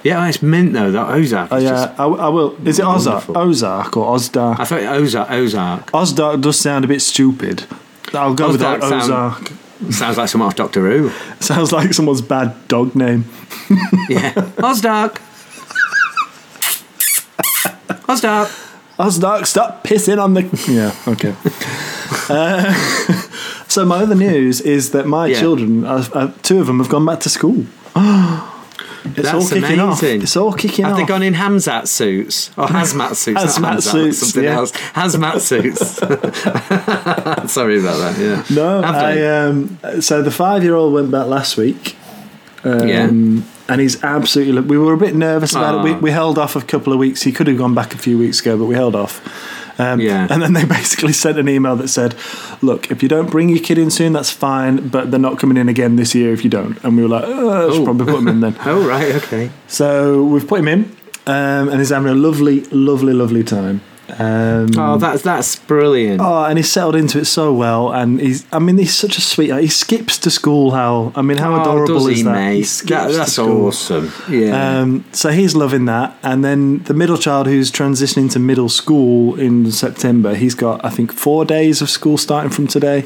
[0.03, 0.91] Yeah, it's mint though.
[0.91, 1.53] That Ozark.
[1.53, 2.57] Oh is yeah, I, I will.
[2.67, 3.29] Is it Ozark?
[3.29, 3.39] Wonderful.
[3.39, 4.61] Ozark or Ozdark?
[4.61, 5.31] I thought Ozark.
[5.31, 7.65] Ozark Ozdark does sound a bit stupid.
[8.13, 8.89] I'll go with Ozdark that.
[8.89, 9.93] sound- Ozark.
[9.93, 11.11] sounds like some off Doctor Who.
[11.41, 13.25] Sounds like someone's bad dog name.
[14.09, 15.19] Yeah, Ozdark.
[18.09, 18.49] Ozdark.
[18.99, 20.43] Ozdark, stop pissing on the.
[20.69, 21.35] Yeah, okay.
[22.29, 22.73] uh,
[23.69, 25.41] so my other news is that my Yeah.
[25.41, 27.67] children, uh, uh, two of them, have gone back to school.
[29.05, 30.03] it's That's all kicking off.
[30.03, 31.01] It's all kicking Have off.
[31.01, 33.41] they gone in Hamzat suits or hazmat suits?
[33.41, 34.57] Hazmat Hamzat, suits, something yeah.
[34.57, 34.73] else.
[34.73, 35.97] Hazmat suits.
[37.53, 38.19] Sorry about that.
[38.19, 38.45] Yeah.
[38.55, 41.97] no, Have I, um, so the five-year-old went back last week.
[42.65, 43.11] Um, Yeah.
[43.69, 44.61] And he's absolutely.
[44.61, 45.85] We were a bit nervous about it.
[45.85, 47.23] We, we held off a couple of weeks.
[47.23, 49.21] He could have gone back a few weeks ago, but we held off.
[49.79, 50.27] Um, Yeah.
[50.31, 52.15] And then they basically sent an email that said,
[52.63, 55.57] "Look, if you don't bring your kid in soon, that's fine, but they're not coming
[55.57, 57.85] in again this year if you don't." And we were like, oh, "I should Oh.
[57.85, 59.15] probably put them in then." Oh right.
[59.17, 59.51] Okay.
[59.69, 60.81] so we've put him in,
[61.27, 63.81] um, and he's having a lovely, lovely, lovely time.
[64.19, 66.21] Um, Oh, that's that's brilliant.
[66.21, 68.45] Oh, and he's settled into it so well, and he's.
[68.53, 69.63] I mean, he's such a sweetheart.
[69.63, 70.73] He skips to school.
[70.73, 72.33] How I mean, how Oh, adorable does is he, that?
[72.33, 72.57] mate?
[72.57, 73.67] He skips That- to that's school.
[73.69, 74.13] awesome.
[74.29, 74.81] Yeah.
[74.81, 79.35] Um, so he's loving that, and then the middle child who's transitioning to middle school
[79.39, 83.05] in September, he's got I think four days of school starting from today.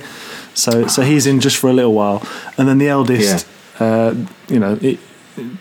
[0.54, 2.22] So so he's in just for a little while,
[2.58, 3.46] and then the eldest,
[3.78, 4.14] uh,
[4.48, 4.98] you know, it,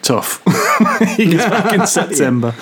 [0.02, 0.44] tough.
[1.18, 2.54] he gets back in September.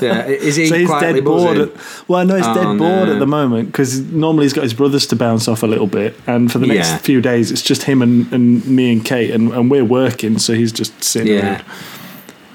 [0.00, 0.26] yeah.
[0.26, 1.58] Is he So he's dead bored.
[1.58, 1.70] At,
[2.08, 3.12] well, no, he's Oh, dead bored no.
[3.14, 6.14] at the moment because normally he's got his brothers to bounce off a little bit,
[6.26, 6.98] and for the next Yeah.
[6.98, 10.54] few days it's just him and, and me and Kate, and, and we're working, so
[10.54, 11.62] he's just sitting Yeah.
[11.62, 11.64] around,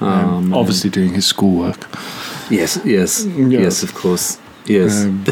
[0.03, 1.87] Oh, um, obviously doing his schoolwork.
[2.49, 2.79] Yes.
[2.83, 3.23] Yes.
[3.25, 3.83] Yes.
[3.83, 4.39] Of course.
[4.65, 5.03] Yes.
[5.05, 5.23] Um,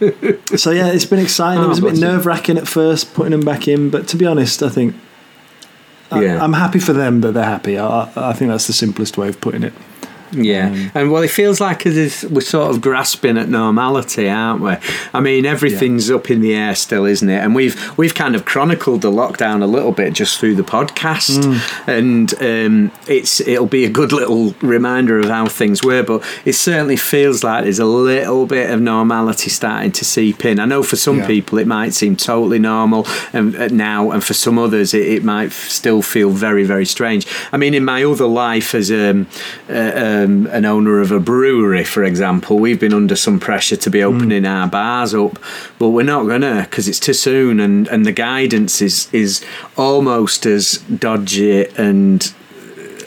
[0.56, 1.60] so yeah, it's been exciting.
[1.62, 4.16] Oh, it was a bit nerve wracking at first putting him back in, but to
[4.16, 4.94] be honest, I think.
[6.10, 6.42] I, Yeah.
[6.42, 7.78] I'm happy for them that they're happy.
[7.78, 9.72] I, I I think that's the simplest way of putting it.
[10.32, 14.28] Yeah, Um, and well, it feels like as if we're sort of grasping at normality,
[14.28, 14.74] aren't we?
[15.14, 17.38] I mean, everything's up in the air still, isn't it?
[17.42, 21.38] And we've we've kind of chronicled the lockdown a little bit just through the podcast,
[21.38, 21.88] Mm.
[21.88, 26.02] and um, it's it'll be a good little reminder of how things were.
[26.02, 30.58] But it certainly feels like there's a little bit of normality starting to seep in.
[30.60, 31.26] I know for some Yeah.
[31.26, 35.24] people it might seem totally normal and uh, now, and for some others it, it
[35.24, 37.26] might f- still feel very very strange.
[37.52, 39.26] I mean, in my other life as um,
[39.70, 43.90] uh, um, an owner of a brewery, for example, we've been under some pressure to
[43.90, 45.38] be opening our bars up,
[45.78, 49.44] but we're not gonna because it's too soon, and, and the guidance is is
[49.76, 52.32] almost as dodgy and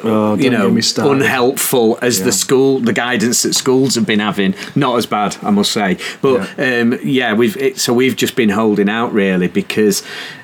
[0.03, 1.11] Oh, you know get me started.
[1.21, 2.25] unhelpful as Yeah.
[2.25, 5.97] the school the guidance that schools have been having not as bad i must say
[6.21, 10.03] but um, yeah we've it, so we've just been holding out really because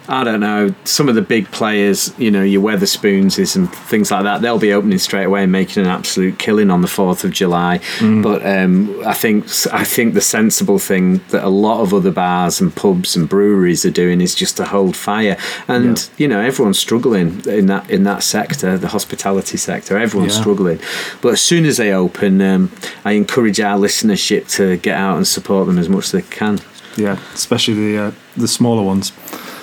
[0.10, 4.24] I don't know, some of the big players, you know, your Wetherspoons and things like
[4.24, 7.32] that, they'll be opening straight away and making an absolute killing on the Fourth of
[7.32, 7.80] July.
[7.98, 8.24] Mm.
[8.24, 9.44] But um, I think
[9.74, 13.86] I think the sensible thing that a lot of other bars and pubs and breweries
[13.86, 15.36] are doing is just to hold fire.
[15.68, 16.04] And Yeah.
[16.18, 19.98] you know, everyone's struggling in that in that sector, the hospitality sector.
[19.98, 20.42] Everyone's Yeah.
[20.42, 20.80] struggling.
[21.22, 22.72] But as soon as they open, um,
[23.06, 26.60] I encourage our listenership to get out and support them as much as they can.
[26.98, 29.14] Yeah, especially the uh, the smaller ones.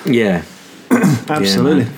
[0.07, 0.43] Yeah.
[1.29, 1.85] Absolutely.
[1.85, 1.91] Yeah,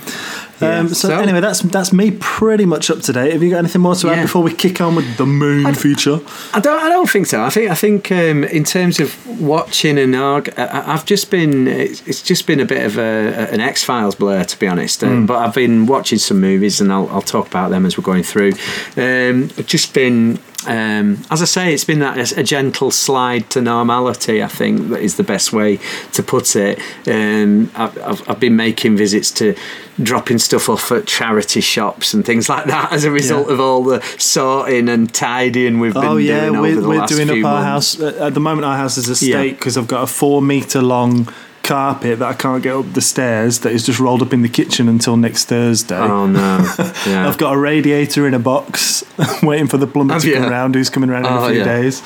[0.60, 3.32] um, so, so- anyway, that's that's me pretty much up to date.
[3.32, 4.22] Have you got anything more to add Yeah.
[4.22, 6.18] before we kick on with the main feature?
[6.54, 6.80] I don't.
[6.82, 7.42] I don't think so.
[7.42, 7.70] I think.
[7.70, 11.66] I think um, in terms of watching and arg, I, I've just been.
[11.68, 15.04] It's, just been a bit of a, an X Files blur, to be honest.
[15.04, 18.04] Uh, But I've been watching some movies, and I'll, I'll talk about them as we're
[18.04, 18.52] going through.
[18.96, 20.38] Um, I've just been.
[20.66, 24.42] Um, as I say, it's been that a gentle slide to normality.
[24.42, 25.78] I think that is the best way
[26.12, 26.80] to put it.
[27.06, 29.54] Um, I've, I've, been making visits to
[30.02, 33.54] dropping stuff off at charity shops and things like that as a result Yeah.
[33.54, 36.98] of all the sorting and tidying we've been Oh yeah, doing over we're, the we're
[36.98, 37.98] last doing few up our months.
[37.98, 38.64] house at the moment.
[38.64, 39.36] Our house is a Yeah.
[39.36, 41.28] state because I've got a four meter long
[41.66, 44.48] carpet that I can't get up the stairs that is just rolled up in the
[44.48, 45.96] kitchen until next Thursday.
[45.98, 46.58] Oh no!
[47.06, 47.28] Yeah.
[47.28, 49.04] I've got a radiator in a box,
[49.42, 50.50] waiting for the plumber Have to come you?
[50.50, 50.74] round.
[50.74, 51.64] Who's coming around in Oh, a few yeah.
[51.64, 52.02] days?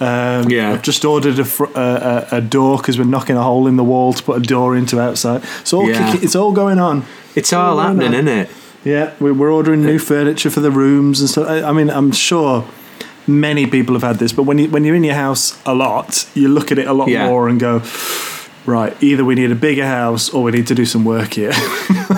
[0.00, 0.72] Um, Yeah.
[0.72, 3.76] I've just ordered a, fr- a, a, a door because we're knocking a hole in
[3.76, 5.42] the wall to put a door into outside.
[5.60, 6.06] It's all Yeah.
[6.12, 7.04] kicking, it's all going on.
[7.34, 8.50] it's all Oh, happening, isn't it?
[8.84, 11.48] Yeah, we- we're ordering new furniture for the rooms and stuff.
[11.48, 12.64] I I mean, I'm sure
[13.26, 16.26] many people have had this, but when you when you're in your house a lot,
[16.34, 17.26] you look at it a lot Yeah.
[17.26, 17.80] more and go,
[18.68, 21.52] right, either we need a bigger house or we need to do some work here.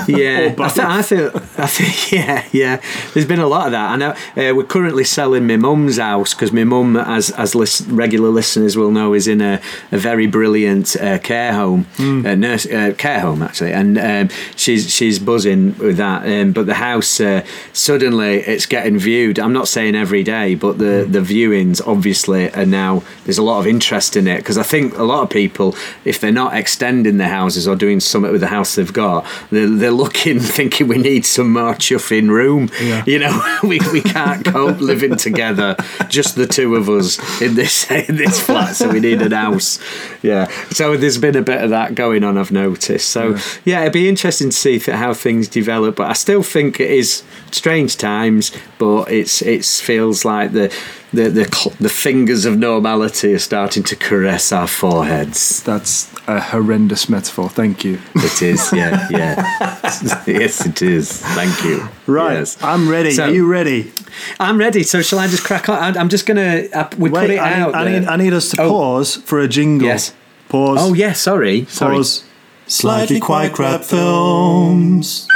[0.07, 2.81] Yeah, I, th- I think I think yeah, yeah.
[3.13, 3.91] There's been a lot of that.
[3.91, 7.83] I know uh, we're currently selling my mum's house because my mum, as as lis-
[7.83, 9.61] regular listeners will know, is in a,
[9.93, 14.91] a very brilliant uh, care home, uh, nurse uh, care home actually, and um, she's
[14.93, 16.25] she's buzzing with that.
[16.27, 19.39] Um, but the house uh, suddenly it's getting viewed.
[19.39, 23.03] I'm not saying every day, but the the viewings obviously are now.
[23.25, 26.21] There's a lot of interest in it because I think a lot of people, if
[26.21, 29.91] they're not extending their houses or doing something with the house they've got, they're, they're
[29.91, 32.71] looking, thinking we need some more chuffing room.
[32.81, 33.05] Yeah.
[33.07, 35.77] You know, we, we can't cope living together,
[36.09, 39.79] just the two of us in this in this flat, so we need an house.
[40.23, 40.47] Yeah.
[40.71, 42.39] So there's been a bit of that going on.
[42.39, 43.11] I've noticed.
[43.11, 45.97] So yeah, it'd be interesting to see how things develop.
[45.97, 48.53] But I still think it is strange times.
[48.79, 50.75] But it's it feels like the.
[51.13, 55.61] The, the the fingers of normality are starting to caress our foreheads.
[55.65, 57.49] That's a horrendous metaphor.
[57.49, 57.99] Thank you.
[58.15, 59.35] It is, yeah, yeah.
[60.27, 61.21] yes, it is.
[61.35, 61.89] Thank you.
[62.07, 62.57] Right, Yes.
[62.63, 63.11] I'm ready.
[63.11, 63.91] So- Are you ready?
[64.39, 64.85] I'm ready.
[64.85, 65.79] So shall I just crack on?
[65.97, 66.67] I- I'm just gonna.
[66.73, 67.73] Uh, we put it I, out.
[67.73, 68.01] need, I, there.
[68.01, 68.69] need, I need us to Oh.
[68.71, 69.89] pause for a jingle.
[69.89, 70.15] Yes.
[70.49, 70.79] Pause.
[70.81, 71.97] Oh yeah, sorry, sorry.
[71.97, 72.25] Pause.
[72.69, 75.27] Slightly quite crap films.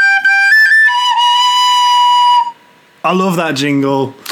[3.05, 4.15] I love that jingle.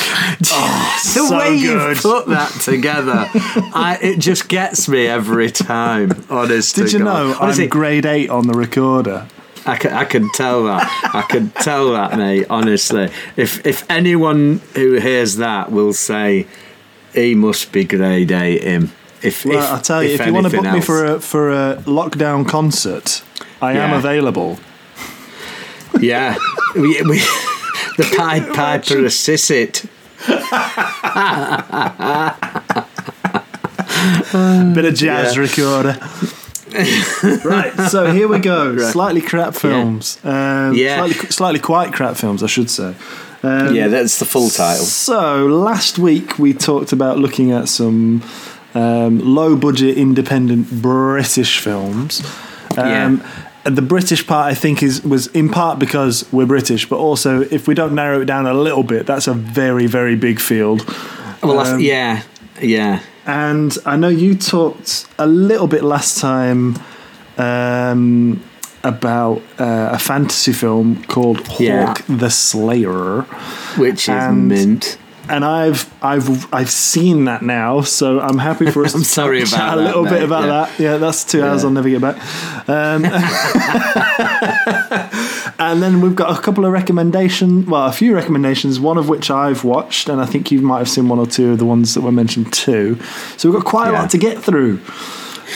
[0.55, 1.97] Oh, the so way you good.
[1.97, 3.27] put that together,
[3.75, 6.25] I, it just gets me every time.
[6.29, 6.77] Honest.
[6.77, 7.05] Did you God.
[7.05, 9.29] know Honestly, I'm grade eight on the recorder?
[9.65, 11.11] I can, I can tell that.
[11.15, 12.47] I can tell that, mate.
[12.51, 16.47] Honestly, if if anyone who hears that will say
[17.15, 18.93] he must be grade eight, him.
[19.23, 21.51] If, Well, if I tell you, if, you want to book me for a for
[21.51, 23.23] a lockdown concert,
[23.61, 24.59] I am available.
[26.01, 26.37] Yeah,
[26.75, 27.23] we, we,
[27.97, 29.85] the Pied Piper assists it.
[34.75, 35.41] Bit of jazz Yeah.
[35.43, 35.99] recorder.
[37.45, 38.73] right, so here we go.
[38.73, 38.93] Right.
[38.93, 40.19] Slightly crap films.
[40.25, 40.97] Um, Yeah.
[40.97, 42.95] Slightly, slightly quite crap films, I should say.
[43.43, 44.85] Um, Yeah, that's the full title.
[44.87, 48.23] So last week we talked about looking at some
[48.75, 52.23] um, low-budget, independent British films.
[52.79, 53.19] Um, Yeah.
[53.65, 57.69] The British part, I think, is was in part because we're British, but also if
[57.69, 60.85] we don't narrow it down a little bit, that's a very, very big field.
[61.43, 62.23] Well, Um, yeah,
[62.61, 63.01] yeah.
[63.27, 66.77] And I know you talked a little bit last time
[67.39, 68.43] um,
[68.85, 71.95] about uh, a fantasy film called Hawk Yeah.
[72.09, 73.23] the Slayer,
[73.77, 74.99] Which is and- mint.
[75.29, 79.45] And I've I've I've seen that now, so I'm happy for us I'm to sorry
[79.45, 80.49] chat about a that, little bit about yeah.
[80.49, 80.81] that.
[80.81, 82.17] Yeah, that's two hours I'll never get back.
[82.69, 83.05] Um,
[85.59, 89.31] and then we've got a couple of recommendations, well, a few recommendations, one of which
[89.31, 91.95] I've watched, and I think you might have seen one or two of the ones
[91.95, 92.99] that were mentioned too.
[93.37, 94.81] So we've got quite a lot to get through.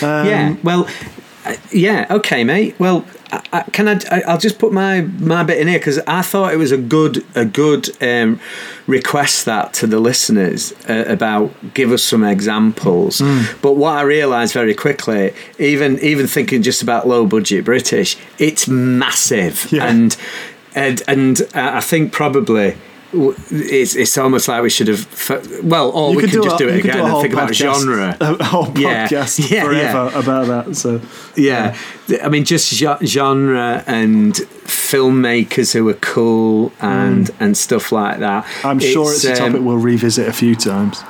[0.01, 0.87] Um, yeah, well,
[1.45, 2.79] uh, yeah, okay, mate.
[2.79, 4.21] Well, I, I, can I?
[4.27, 7.25] I'll just put my my bit in here because I thought it was a good
[7.35, 8.39] a good um,
[8.87, 13.21] request that to the listeners uh, about give us some examples.
[13.61, 18.67] But what I realised very quickly, even even thinking just about low budget British, it's
[18.67, 19.87] massive Yeah.
[19.87, 20.15] and
[20.75, 22.75] and and I think probably.
[23.51, 25.07] It's, it's almost like we should have.
[25.63, 27.79] Well, or we could could just a- do it again a and think about podcast-
[27.79, 28.17] genre.
[28.21, 29.07] A whole Yeah.
[29.07, 30.75] podcast Yeah, forever about that.
[30.75, 31.01] So
[31.35, 31.75] Yeah,
[32.07, 34.33] Th- I mean, just genre and
[34.65, 38.45] filmmakers who are cool and and stuff like that.
[38.63, 41.03] I'm sure it's a um, topic we'll revisit a few times.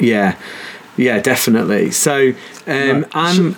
[0.00, 0.36] Yeah,
[0.96, 1.90] yeah, definitely.
[1.90, 2.32] So
[2.66, 3.04] um, Right.
[3.14, 3.56] I'm.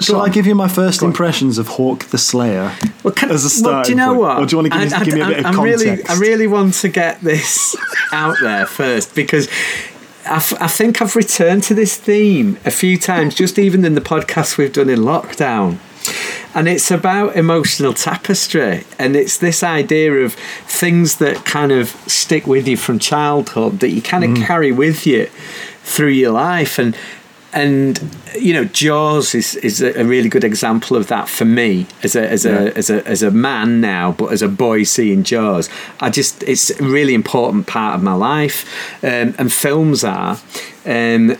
[0.00, 2.74] Shall I give you my first impressions of Hawk the Slayer?
[3.04, 4.20] Well, can, as a well, do you know point?
[4.20, 4.38] what?
[4.38, 5.86] Or do you want to give me- I, give me a bit of I'm really,
[5.86, 6.10] context?
[6.10, 7.76] I really want to get this
[8.12, 9.48] out there first because
[10.26, 13.94] I, f- I think I've returned to this theme a few times, just even in
[13.94, 15.78] the podcast we've done in lockdown.
[16.54, 20.32] And it's about emotional tapestry, and it's this idea of
[20.66, 24.44] things that kind of stick with you from childhood that you kind of Mm.
[24.44, 25.26] carry with you
[25.84, 26.96] through your life, and
[27.52, 27.98] and
[28.38, 32.28] you know Jaws is is a really good example of that for me as a
[32.28, 32.72] as a Yeah.
[32.76, 35.68] as a as a man now, but as a boy seeing Jaws,
[36.00, 38.64] I just it's a really important part of my life,
[39.02, 40.38] um, and films are.
[40.84, 41.36] Um,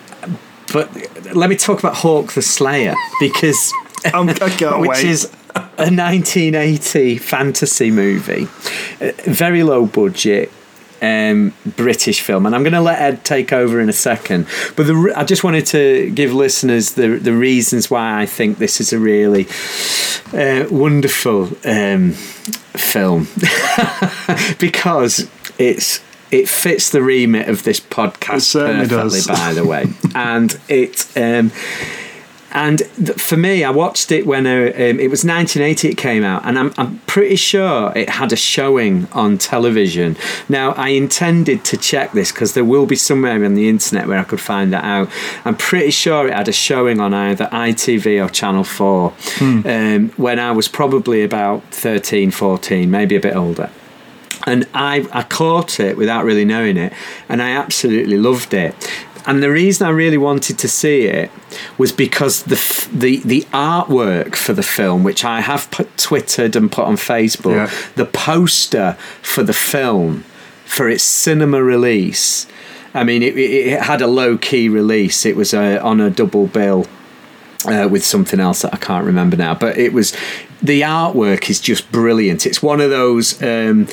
[0.73, 0.90] but
[1.35, 3.73] let me talk about Hawk the Slayer because
[4.14, 5.05] which wait.
[5.05, 8.47] is a 1980 fantasy movie,
[9.01, 10.51] Uh, very low budget.
[11.01, 14.47] Um, British film, and I'm going to let Ed take over in a second.
[14.77, 18.81] But the, I just wanted to give listeners the the reasons why I think this
[18.81, 19.47] is a really
[20.33, 22.13] uh, wonderful um,
[22.75, 23.29] film
[24.59, 29.21] because it's it fits the remit of this podcast It certainly perfectly.
[29.21, 29.27] does.
[29.27, 31.07] By the way, and it.
[31.17, 31.53] Um,
[32.53, 35.89] and th- for me, I watched it when uh, um, it was 1980.
[35.89, 40.17] It came out, and I'm, I'm pretty sure it had a showing on television.
[40.49, 44.19] Now, I intended to check this because there will be somewhere on the internet where
[44.19, 45.11] I could find that out.
[45.45, 50.39] I'm pretty sure it had a showing on either ITV or Channel 4 um, when
[50.39, 53.71] I was probably about 13, 14, maybe a bit older
[54.47, 56.93] and I, I caught it without really knowing it
[57.29, 58.75] and I absolutely loved it
[59.29, 61.31] and the reason I really wanted to see it
[61.77, 66.57] was because the f- the the artwork for the film which I have put twittered
[66.57, 67.71] and put on Facebook Yeah.
[67.95, 70.25] the poster for the film
[70.64, 72.47] for its cinema release
[72.95, 76.47] I mean it, it had a low key release it was uh, on a double
[76.49, 76.87] bill
[77.67, 79.53] uh, with something else that I can't remember now.
[79.55, 80.12] But it was
[80.62, 82.47] the artwork is just brilliant.
[82.47, 83.88] It's one of those um,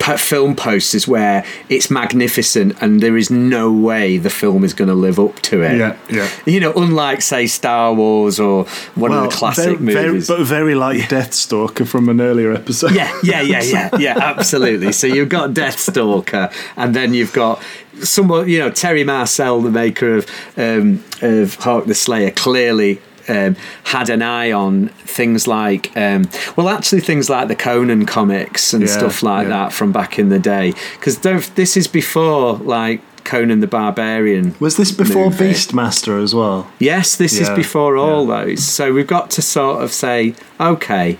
[0.00, 4.94] film posters where it's magnificent and there is no way the film is going to
[4.94, 5.76] live up to it.
[5.78, 6.28] Yeah, yeah.
[6.46, 10.28] You know, unlike say Star Wars or one of the classic very, very- movies.
[10.28, 12.94] but very like Deathstalker from an earlier episode.
[12.94, 14.92] Yeah, yeah, yeah, yeah, yeah, absolutely.
[14.92, 17.62] So you've got Deathstalker, and then you've got
[18.02, 23.00] someone, you know, Terry Marcel, the maker of um, of Hawk the Slayer, clearly.
[23.30, 28.74] Um, had an eye on things like, um, well, actually, things like the Conan comics
[28.74, 29.50] and Yeah, stuff like yeah.
[29.50, 30.74] that from back in the day.
[30.98, 31.18] Because
[31.54, 34.56] this is before like Conan the Barbarian.
[34.58, 35.50] Was this before movie.
[35.50, 36.68] Beastmaster as well?
[36.80, 38.44] Yes, this is before all yeah.
[38.44, 38.64] those.
[38.64, 41.16] So we've got to sort of say, okay,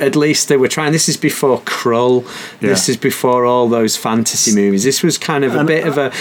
[0.00, 0.92] at least they were trying.
[0.92, 2.24] This is before Krull.
[2.60, 4.84] This is before all those fantasy movies.
[4.84, 6.12] This was kind of a And- bit of a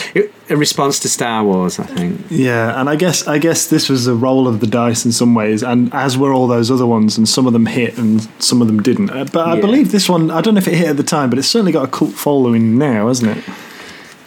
[0.50, 2.22] a response to Star Wars, I think.
[2.30, 5.36] Yeah, and I guess I guess this was a roll of the dice in some
[5.36, 8.62] ways, and as were all those other ones, and some of them hit and some
[8.62, 9.10] of them didn't.
[9.10, 9.62] Uh, But I Yeah.
[9.62, 11.72] believe this one, I don't know if it hit at the time, but it's certainly
[11.74, 13.44] got a cult following now, hasn't it?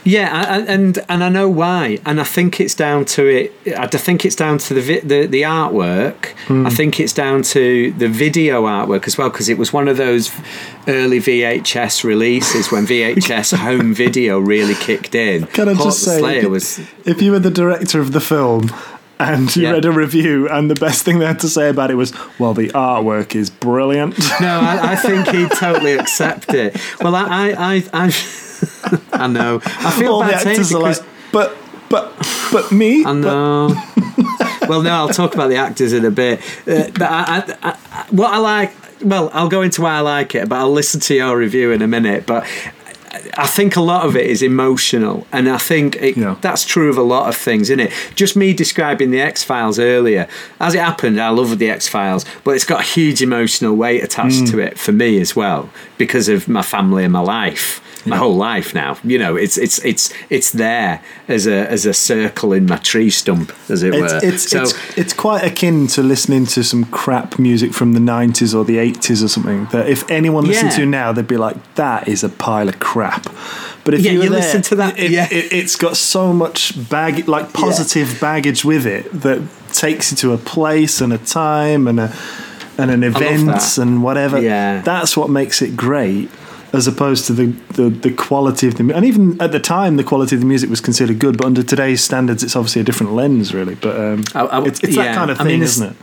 [0.03, 3.53] Yeah, I- I- and and I know why, and I think it's down to it.
[3.77, 6.27] I think it's down to the vi- the, the artwork.
[6.47, 6.67] Hmm.
[6.67, 9.99] I think it's down to the video artwork as well, because it was one of
[9.99, 10.31] those
[10.89, 15.47] early VHS releases when VHS home video really kicked in.
[15.49, 18.21] Can I Hawk just say, Slayer if, was if you were the director of the
[18.23, 18.71] film
[19.19, 19.73] and you Yeah.
[19.73, 22.55] read a review, and the best thing they had to say about it was, "Well,
[22.55, 26.75] the artwork is brilliant." No, I, I think he'd totally accept it.
[27.03, 28.15] Well, I, I, I, I,
[29.12, 29.61] I know.
[29.64, 30.98] I feel all bad it actors are like,
[31.33, 31.57] "But,
[31.88, 32.12] but,
[32.53, 33.68] but me." I know.
[34.68, 36.40] well, no, I'll talk about the actors in a bit.
[36.66, 38.72] Uh, but I, I, I, what I like,
[39.03, 41.83] well, I'll go into why I like it, but I'll listen to your review in
[41.83, 42.26] a minute.
[42.26, 42.46] But
[43.37, 46.37] I think a lot of it is emotional, and I think it, Yeah.
[46.40, 47.92] that's true of a lot of things, isn't it?
[48.14, 50.29] Just me describing the X Files earlier,
[50.61, 54.03] as it happened, I love the X Files, but it's got a huge emotional weight
[54.05, 54.51] attached Mm.
[54.53, 57.80] to it for me as well because of my family and my life.
[58.07, 58.96] My whole life now.
[59.05, 63.11] You know, it's it's it's it's there as a as a circle in my tree
[63.11, 64.20] stump, as it It's, were.
[64.22, 68.55] it's, so it's, it's quite akin to listening to some crap music from the 90s
[68.55, 70.76] or the 80s or something that if anyone listened Yeah.
[70.78, 73.24] to now, they'd be like, that is a pile of crap.
[73.84, 75.26] But if Yeah, you, you there, listen to that- it, yeah.
[75.30, 79.42] it, it's got so much bag, like positive baggage with it that
[79.72, 82.14] takes you to a place and a time and a
[82.78, 84.40] and an event and whatever.
[84.40, 84.80] Yeah.
[84.80, 86.30] That's what makes it great.
[86.73, 90.05] As opposed to the, the, the quality of the and even at the time the
[90.05, 93.12] quality of the music was considered good, but under today's standards it's obviously a different
[93.12, 93.75] lens, really.
[93.75, 95.97] But um, I- I- it's, it's that kind of I thing, mean, isn't it?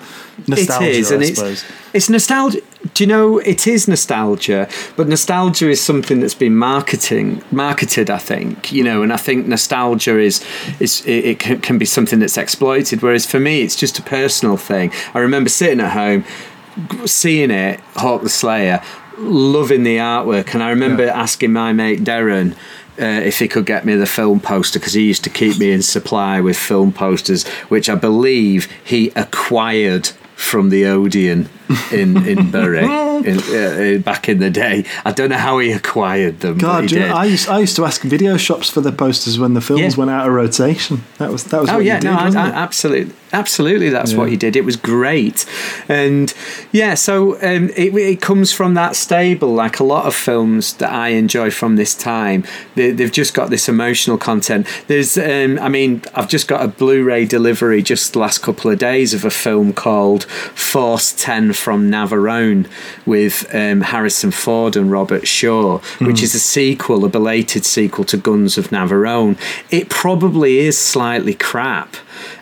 [0.48, 1.66] Nostalgia, it is, I and it's suppose.
[1.94, 2.60] it's nostalgia.
[2.94, 4.68] Do you know it is nostalgia?
[4.98, 8.10] But nostalgia is something that's been marketing marketed.
[8.10, 10.44] I think you know, and I think nostalgia is
[10.82, 13.02] is it, it can, can be something that's exploited.
[13.02, 14.92] Whereas for me, it's just a personal thing.
[15.14, 16.24] I remember sitting at home,
[17.06, 18.84] seeing it, Hawk the Slayer,
[19.18, 21.20] loving the artwork, and I remember Yeah.
[21.22, 22.54] asking my mate Darren.
[23.00, 25.72] Uh, if he could get me the film poster because he used to keep me
[25.72, 31.48] in supply with film posters, which I believe he acquired from the Odeon
[31.92, 34.86] in in Bury in, uh, uh, back in the day.
[35.06, 36.58] I don't know how he acquired them.
[36.58, 37.10] God, he you did.
[37.10, 39.82] know, I used I used to ask video shops for the posters when the films
[39.82, 40.00] Yeah.
[40.00, 41.04] went out of rotation.
[41.18, 43.90] That was that was Oh what yeah, did, no, I, I, absolutely, absolutely.
[43.90, 44.18] That's Yeah.
[44.20, 44.56] what he did.
[44.56, 45.46] It was great,
[45.90, 46.34] and
[46.72, 46.94] yeah.
[46.96, 49.54] So um, it, it comes from that stable.
[49.54, 52.44] Like a lot of films that I enjoy from this time,
[52.76, 54.68] they, they've just got this emotional content.
[54.88, 58.78] There's, um, I mean, I've just got a Blu-ray delivery just the last couple of
[58.80, 60.24] days of a film called
[60.56, 62.68] Force Ten from Navarone
[63.06, 68.18] with um, Harrison Ford and Robert Shaw, which is a sequel, a belated sequel to
[68.18, 69.38] Guns of Navarone.
[69.70, 71.96] It probably is slightly crap,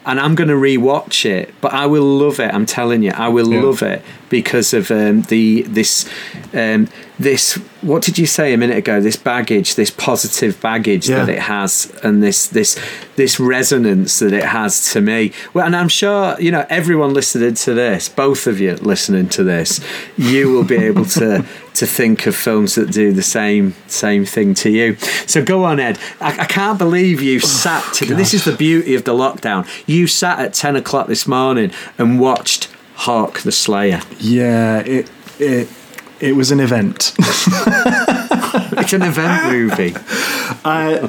[0.06, 2.54] and I'm going to rewatch it, but I will love it.
[2.54, 3.62] I'm telling you, I will Yeah.
[3.62, 6.08] love it because of um, the this
[6.54, 6.88] um,
[7.20, 7.54] this.
[7.82, 9.00] What did you say a minute ago?
[9.00, 11.26] This baggage, this positive baggage Yeah.
[11.26, 12.78] that it has, and this this
[13.16, 15.32] this resonance that it has to me.
[15.54, 19.44] Well, and I'm sure you know everyone listening to this, both of you listening to
[19.44, 19.80] this,
[20.18, 21.46] you will be able to
[21.76, 24.96] to think of films that do the same same thing to you.
[25.28, 26.00] So go on, Ed.
[26.20, 27.94] I, I can't believe you oh, sat.
[27.96, 29.68] To, this is the beauty of the lockdown.
[29.88, 34.02] You sat at ten o'clock this morning and watched Hawk the Slayer.
[34.20, 35.10] Yeah, it
[35.40, 35.68] it
[36.20, 37.14] it was an event.
[38.78, 39.94] It's an event movie.
[40.64, 41.00] I,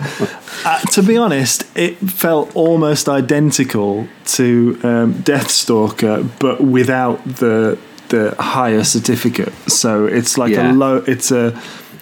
[0.64, 7.78] uh, to be honest, it felt almost identical to um, Deathstalker, but without the
[8.08, 9.52] the higher certificate.
[9.68, 10.72] So it's like Yeah.
[10.72, 10.96] a low.
[11.06, 11.60] It's a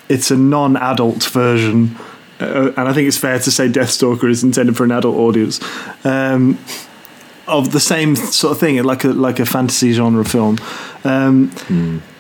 [0.09, 1.97] it's a non-adult version,
[2.41, 5.61] uh, and I think it's fair to say Deathstalker is intended for an adult audience.
[6.05, 6.59] Um,
[7.47, 10.59] of the same sort of thing, like a like a fantasy genre film.
[11.05, 11.51] Um,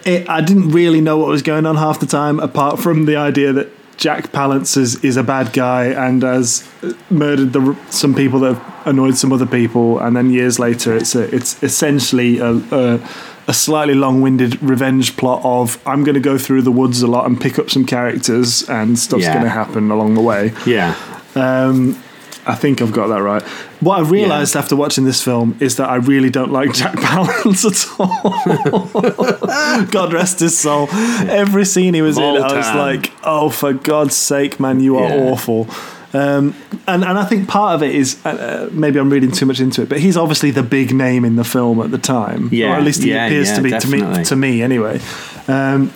[0.06, 3.16] it, I didn't really know what was going on half the time, apart from the
[3.16, 6.68] idea that Jack Palance is, is a bad guy and has
[7.10, 11.14] murdered the, some people that have annoyed some other people, and then years later, it's
[11.14, 13.08] a, it's essentially a, a,
[13.46, 17.26] a slightly long-winded revenge plot of I'm going to go through the woods a lot
[17.26, 19.32] and pick up some characters, and stuff's Yeah.
[19.34, 20.52] going to happen along the way.
[20.66, 20.96] Yeah.
[21.36, 22.02] Um,
[22.46, 23.42] I think I've got that right.
[23.80, 27.64] What I've realised after watching this film is that I really don't like Jack Palance
[27.64, 29.84] at all.
[29.86, 30.88] God rest his soul.
[30.92, 35.08] Every scene he was in, I was like, oh, for God's sake, man, you are
[35.08, 35.30] Yeah.
[35.30, 35.68] awful.
[36.12, 36.54] Um,
[36.86, 39.58] and, and I think part of it is uh, uh, maybe I'm reading too much
[39.58, 42.72] into it, but he's obviously the big name in the film at the time, Yeah,
[42.72, 44.24] or at least he yeah, appears yeah, to be to me.
[44.24, 45.00] To me, anyway.
[45.46, 45.92] Um,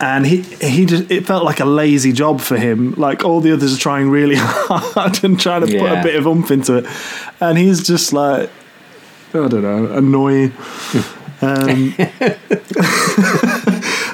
[0.00, 2.94] And he he just it felt like a lazy job for him.
[2.96, 6.26] Like all the others are trying really hard and trying to put a bit of
[6.26, 6.86] oomph into it,
[7.40, 8.50] and he's just like
[9.32, 10.52] I don't know, annoying.
[11.42, 11.94] Um,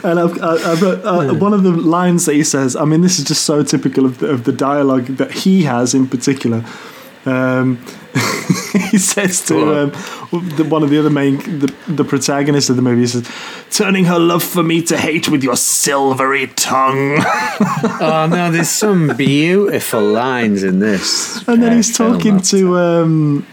[0.05, 2.77] and I've, I've got, uh, one of the lines that he says.
[2.77, 5.93] I mean, this is just so typical of the, of the dialogue that he has
[5.93, 6.65] in particular.
[7.27, 7.79] Um,
[8.91, 9.91] he says to um,
[10.57, 13.01] the, one of the other main the, the protagonist of the movie.
[13.01, 13.29] He says,
[13.71, 17.19] "Turning her love for me to hate with your silvery tongue."
[17.99, 21.47] Oh no, there's some beautiful lines in this.
[21.49, 23.47] and then he's talking to um,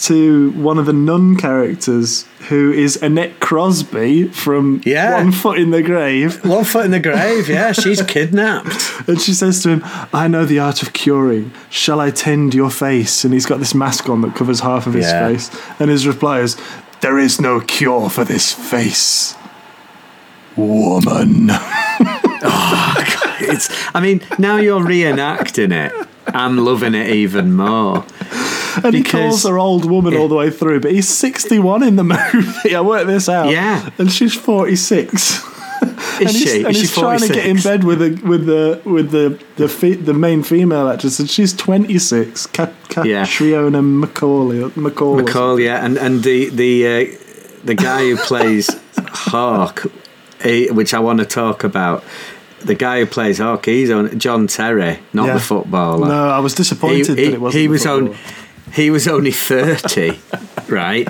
[0.00, 5.14] to one of the nun characters who is Annette Crosbie from Yeah.
[5.22, 6.44] One Foot in the Grave.
[6.44, 9.08] One foot in the grave, yeah, she's kidnapped.
[9.08, 9.82] And she says to him,
[10.12, 11.52] I know the art of curing.
[11.70, 13.24] Shall I tend your face?
[13.24, 15.28] And he's got this mask on that covers half of his Yeah.
[15.28, 15.50] face.
[15.78, 16.56] And his reply is,
[17.00, 19.34] There is no cure for this face.
[20.56, 21.50] Woman.
[22.44, 22.94] Oh,
[23.38, 26.08] it's, I mean, now you're reenacting it.
[26.26, 28.04] I'm loving it even more.
[28.84, 32.04] And he calls her old woman all the way through, but he's 61 in the
[32.34, 32.74] movie.
[32.74, 33.50] I worked this out.
[33.50, 33.90] Yeah.
[33.98, 35.42] And she's 46.
[35.82, 36.64] and Is he's, she?
[36.64, 39.68] and she he's trying to get in bed with the with the with the the
[39.68, 42.46] fe- the main female actress, and she's twenty six.
[42.46, 42.72] Cat-
[43.04, 43.24] Yeah.
[43.26, 44.60] Catriona Macaulay.
[44.76, 45.20] MacColl.
[45.22, 47.16] MacColl, yeah, and and the the uh,
[47.64, 49.86] the guy who plays Hawk,
[50.44, 52.04] eh, which I want to talk about.
[52.60, 55.34] The guy who plays Hawk, he's on John Terry, not Yeah.
[55.34, 56.06] the footballer.
[56.06, 57.60] No, I was disappointed he, that it wasn't.
[57.60, 58.41] he was on footballer.
[58.74, 60.18] He was only 30
[60.68, 61.08] right?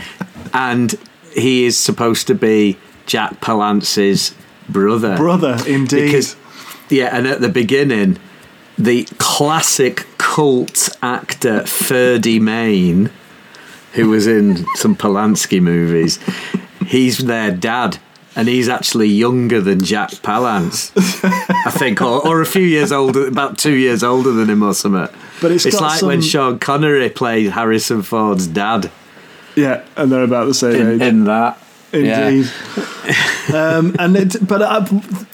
[0.53, 0.95] And
[1.35, 4.35] he is supposed to be jack palance's
[4.69, 5.17] brother.
[5.17, 6.07] Brother, indeed.
[6.07, 6.37] because
[6.89, 8.19] yeah and at the beginning
[8.79, 13.11] the classic cult actor Ferdy Mayne
[13.95, 16.19] who was in some Polanski movies
[16.87, 17.99] he's their dad
[18.35, 20.93] and he's actually younger than Jack Palance,
[21.67, 24.75] I think, or, or a few years older, about two years older than him or
[24.75, 25.15] something.
[25.41, 28.91] But it's like when Sean Connery played Harrison Ford's dad
[29.55, 31.03] yeah, and they're about the same in, age.
[31.03, 31.59] in that.
[31.93, 32.29] Yeah.
[32.29, 32.51] Indeed.
[33.55, 34.87] um, and it, but I,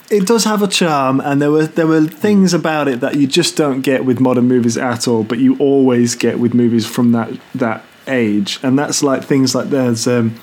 [0.09, 3.27] it does have a charm, and there were there were things about it that you
[3.27, 7.13] just don't get with modern movies at all, but you always get with movies from
[7.13, 10.07] that that age, and that's like things like there's.
[10.07, 10.39] Um,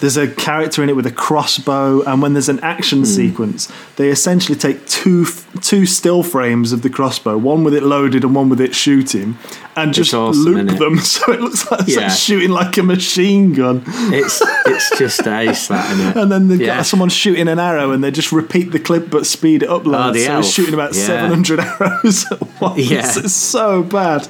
[0.00, 3.04] there's a character in it with a crossbow, and when there's an action hmm.
[3.04, 5.26] sequence, they essentially take two
[5.60, 9.36] two still frames of the crossbow, one with it loaded and one with it shooting,
[9.76, 13.52] and just awesome, loop them so it looks like it's like shooting like a machine
[13.54, 13.82] gun.
[13.86, 16.16] It's it's just ace, that, isn't it?
[16.16, 16.76] And then they've Yeah.
[16.76, 19.86] got someone shooting an arrow, and they just repeat the clip but speed it up
[19.86, 20.16] Oh, loads.
[20.18, 20.44] the so elf.
[20.44, 21.06] he's shooting about Yeah.
[21.06, 22.78] 700 arrows at once.
[22.90, 23.12] Yeah.
[23.16, 24.28] It's so bad.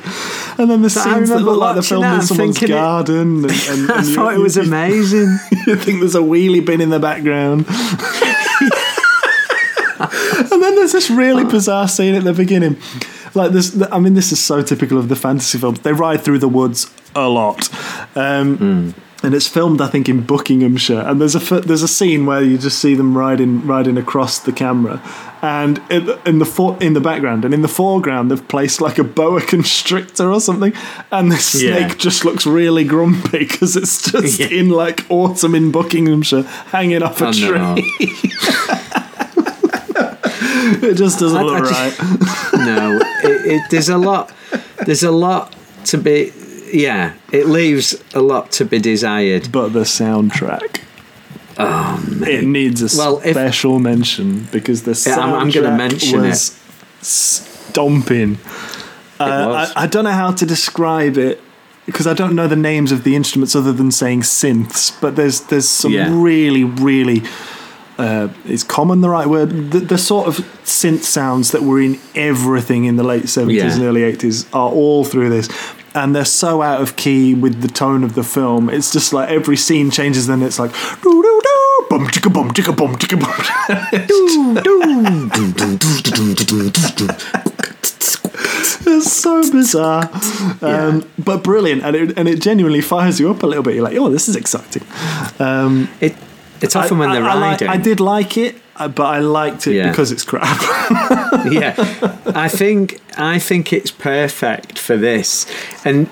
[0.58, 2.58] And then the I scenes that look like they're watching filmed that in and someone's
[2.58, 3.44] thinking it- garden.
[3.44, 5.38] And, and, I thought it was amazing.
[5.66, 7.66] You think there's a wheelie bin in the background.
[10.52, 12.76] and then there's this really bizarre scene at the beginning.
[13.34, 15.80] Like this, I mean, this is so typical of the fantasy films.
[15.80, 17.68] They ride through the woods a lot,
[18.16, 18.94] um,
[19.28, 21.00] and it's filmed, I think, in Buckinghamshire.
[21.06, 24.52] And there's a there's a scene where you just see them riding riding across the
[24.52, 25.02] camera,
[25.42, 28.96] and in, in the for- in the background and in the foreground they've placed like
[28.98, 30.72] a boa constrictor or something,
[31.10, 31.94] and the snake Yeah.
[31.96, 34.46] just looks really grumpy because it's just Yeah.
[34.48, 37.58] in like autumn in Buckinghamshire, hanging off a Oh, tree.
[37.58, 37.76] no.
[40.88, 42.52] it just doesn't I- look I just- right.
[42.66, 44.32] no, it, it, there's a lot.
[44.86, 45.54] There's a lot
[45.86, 46.32] to be.
[46.72, 49.50] Yeah, it leaves a lot to be desired.
[49.52, 50.80] But the soundtrack.
[52.26, 56.20] It needs a Well, if- special mention because the soundtrack Yeah, I'm- I'm gonna mention
[56.22, 56.52] was
[57.02, 58.38] stomping.
[59.20, 59.66] Uh.
[59.76, 61.40] I, I don't know how to describe it
[61.86, 64.92] because I don't know the names of the instruments other than saying synths.
[65.00, 66.08] But there's there's some Yeah.
[66.12, 67.22] really really
[67.98, 69.72] uh, is common the right word?
[69.72, 73.72] The, the sort of synth sounds that were in everything in the late 70s Yeah.
[73.72, 75.48] and early 80s are all through this.
[75.98, 78.70] And they're so out of key with the tone of the film.
[78.70, 80.70] It's just like every scene changes, then it's like
[81.02, 83.34] doo doo doo, bum chicka bum chicka bum chicka bum.
[88.86, 90.08] It's so bizarre,
[90.62, 93.74] um, but brilliant, and it, and it genuinely fires you up a little bit.
[93.74, 94.84] You're like, oh, this is exciting.
[95.40, 96.14] Um, It,
[96.62, 97.68] it's often when they're I, I, like- riding.
[97.68, 99.90] I did like it, uh, but I liked it Yeah.
[99.90, 100.60] because it's crap.
[101.50, 101.74] yeah,
[102.34, 105.46] I think I think it's perfect for this.
[105.84, 106.08] And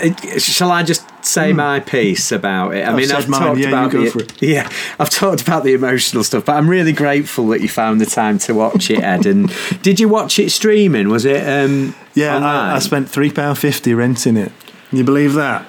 [0.00, 2.82] uh, uh, shall I just say my piece about it?
[2.84, 2.90] I.
[2.90, 4.42] I've mean, I've mine, talked yeah, about the it.
[4.42, 8.06] yeah, I've talked about the emotional stuff, but I'm really grateful that you found the
[8.06, 9.26] time to watch it, Ed.
[9.26, 9.52] And
[9.82, 11.08] did you watch it streaming?
[11.08, 11.46] Was it?
[11.46, 12.76] Um, yeah, I.
[12.76, 14.52] I spent three pound fifty renting it.
[14.90, 15.66] Can you believe that?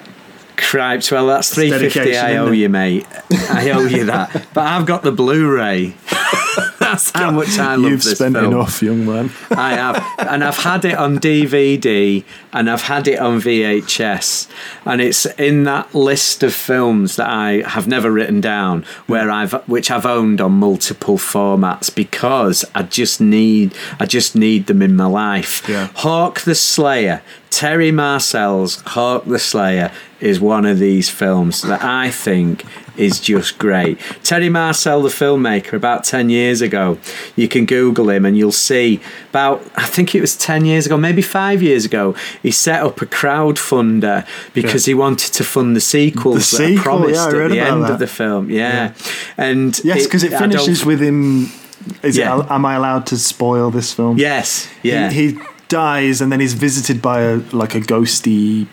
[0.60, 2.18] Cripes, well, that's three fifty.
[2.18, 3.05] I owe you, mate.
[3.32, 4.47] I owe you that.
[4.53, 5.95] But I've got the Blu-ray.
[6.92, 8.54] that's how much I love You've this spent film.
[8.54, 9.32] enough, young man.
[9.52, 12.24] I have, and I've had it on DVD,
[12.54, 14.48] and I've had it on VHS,
[14.86, 19.54] and it's in that list of films that I have never written down, where I've
[19.68, 24.96] which I've owned on multiple formats because I just need I just need them in
[24.96, 25.68] my life.
[25.70, 25.90] Yeah.
[25.96, 32.10] Hawk the Slayer, Terry Marcel's Hawk the Slayer is one of these films that I
[32.12, 32.66] think
[33.00, 33.97] is just great.
[34.24, 36.97] Terry Marcel, the filmmaker, about 10 years ago,
[37.36, 40.97] you can Google him and you'll see about, I think it was 10 years ago,
[40.97, 45.82] maybe five years ago, he set up a crowdfunder because he wanted to fund the
[45.82, 47.91] sequels The that sequel, promised yeah, at the end that.
[47.91, 48.50] of the film.
[48.50, 48.93] Yeah.
[49.38, 51.50] And Yes, because it I don't- finishes with him.
[52.04, 52.39] Is Yeah.
[52.39, 52.45] it?
[52.50, 54.18] Am I allowed to spoil this film?
[54.18, 54.68] Yes.
[54.84, 55.10] Yeah.
[55.10, 55.39] He, he
[55.70, 58.68] dies and then he's visited by a like a ghosty,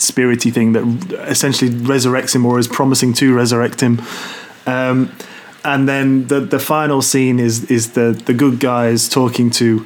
[0.00, 0.84] spirity thing that
[1.28, 4.00] essentially resurrects him or is promising to resurrect him.
[4.66, 5.10] Um,
[5.64, 9.84] and then the the final scene is is the the good guys talking to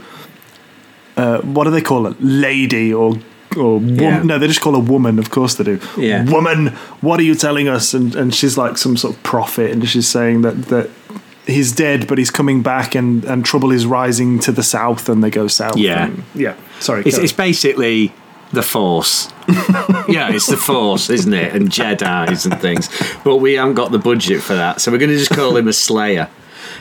[1.17, 3.17] uh, what do they call it, lady or
[3.57, 4.23] or wom- Yeah.
[4.23, 5.19] no, they just call her woman.
[5.19, 5.79] Of course they do.
[5.97, 6.25] Yeah.
[6.31, 6.69] Woman,
[7.03, 7.95] what are you telling us?
[7.95, 10.91] And and she's like some sort of prophet, and she's saying that that
[11.47, 15.23] he's dead, but he's coming back, and and trouble is rising to the south, and
[15.23, 15.77] they go south.
[15.77, 16.07] Yeah.
[16.07, 16.55] and- yeah.
[16.81, 18.13] Sorry, It's, it's basically
[18.55, 19.31] the Force.
[20.09, 21.55] yeah, it's the Force, isn't it?
[21.55, 22.89] And Jedi's and things.
[23.25, 25.69] But we haven't got the budget for that, so we're going to just call him
[25.69, 26.31] a Slayer.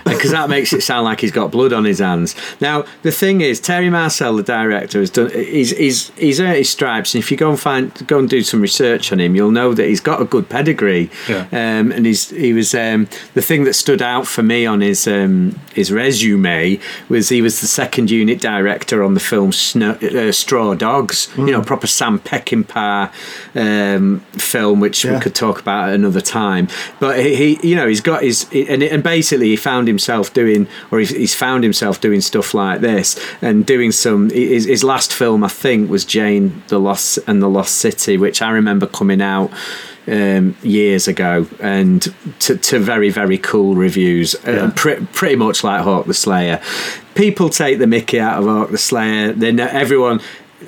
[0.06, 2.36] Because that makes it sound like he's got blood on his hands.
[2.60, 5.32] Now, the thing is, Terry Marcel, the director, has done.
[5.32, 8.42] He's he's he's earned his stripes, and if you go and find go and do
[8.44, 11.10] some research on him, you'll know that he's got a good pedigree.
[11.30, 11.48] Yeah.
[11.52, 15.08] Um, and he's he was um, the thing that stood out for me on his
[15.08, 20.32] um, his resume was he was the second unit director on the film Snow, uh,
[20.32, 21.30] Straw Dogs.
[21.38, 23.12] You know, proper Sam Peckinpah
[23.56, 25.16] um, film, which Yeah.
[25.16, 26.68] we could talk about at another time.
[27.00, 30.68] But he, he you know, he's got his and and basically he found himself doing,
[30.92, 33.08] or he's, he's found himself doing stuff like this
[33.42, 34.30] and doing some.
[34.30, 38.42] His, his last film, I think, was Jane the Lost and the Lost City, which
[38.42, 39.52] I remember coming out
[40.08, 42.02] um, years ago and
[42.40, 44.66] to, to very very cool reviews Yeah.
[44.66, 46.60] uh, pre- pretty much like Hawk the Slayer
[47.16, 50.20] people take the mickey out of Hawk the Slayer they know everyone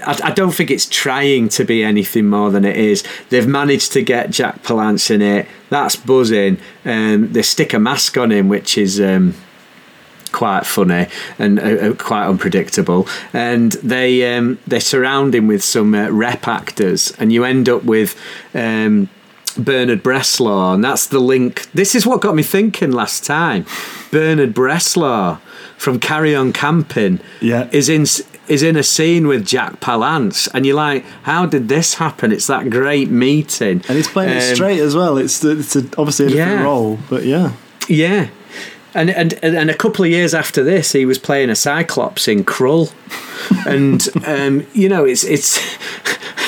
[0.06, 3.04] I, I don't think it's trying to be anything more than it is.
[3.30, 5.48] They've managed to get Jack Palance in it.
[5.70, 6.58] That's buzzing.
[6.84, 9.36] Um, they stick a mask on him, which is um,
[10.32, 11.08] quite funny
[11.40, 13.08] and uh, uh, quite unpredictable.
[13.34, 17.84] And they um, they surround him with some uh, rep actors, and you end up
[17.84, 18.20] with.
[18.54, 19.10] Um,
[19.58, 21.72] Bernard Bresslaw, and that's the link.
[21.72, 23.66] This is what got me thinking last time.
[24.12, 25.40] Bernard Bresslaw
[25.78, 27.70] from Carry On Camping Yeah.
[27.72, 28.06] is in
[28.48, 32.32] is in a scene with Jack Palance, and you're like, how did this happen?
[32.32, 35.18] It's that great meeting, and he's playing it Um, straight as well.
[35.18, 36.64] It's it's a, obviously a different Yeah.
[36.64, 37.52] role, but yeah.
[37.90, 38.28] Yeah.
[38.94, 42.46] And, and and a couple of years after this, he was playing a Cyclops in
[42.46, 42.94] Krull,
[43.68, 45.60] and um, you know it's it's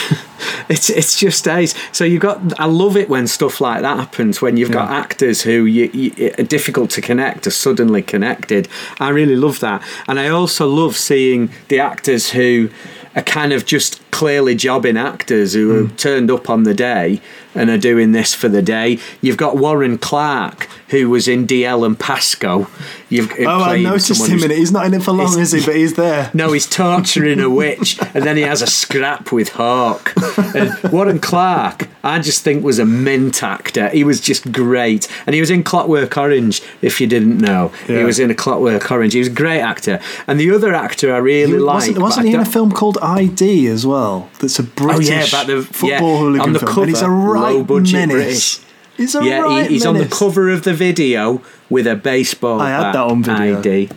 [0.70, 1.74] it's it's just ace.
[1.92, 5.42] So you've got I love it when stuff like that happens when you've got actors
[5.42, 8.68] who you, you, are difficult to connect are suddenly connected.
[9.00, 12.70] I really love that, and I also love seeing the actors who
[13.16, 15.88] are kind of just clearly jobbing actors who Hmm.
[15.88, 17.22] have turned up on the day
[17.56, 19.00] and are doing this for the day.
[19.22, 22.68] You've got Warren Clarke who was in Dalziel and Pascoe.
[23.10, 24.58] You've Oh, I noticed him in it.
[24.58, 25.66] He's not in it for long, is he?
[25.66, 26.32] But he's there.
[26.34, 30.14] no, he's torturing a witch, and then he has a scrap with Hawk.
[30.56, 33.90] And Warren Clarke, I just think was a mint actor.
[33.90, 36.62] He was just great, and he was in Clockwork Orange.
[36.82, 37.98] If you didn't know, yeah.
[38.00, 39.12] he was in a Clockwork Orange.
[39.14, 41.76] He was a great actor, and the other actor I really He like.
[41.76, 43.97] wasn't wasn't he in a film called ID as well?
[44.40, 46.70] That's a Oh British yeah, about the football yeah, hooligan on the film.
[46.72, 48.14] cover, and he's a right budget menace.
[48.16, 48.60] British.
[48.98, 52.60] He's a yeah, right he, he's on the cover of the video with a baseball
[52.62, 53.60] I had that on video.
[53.60, 53.90] ID.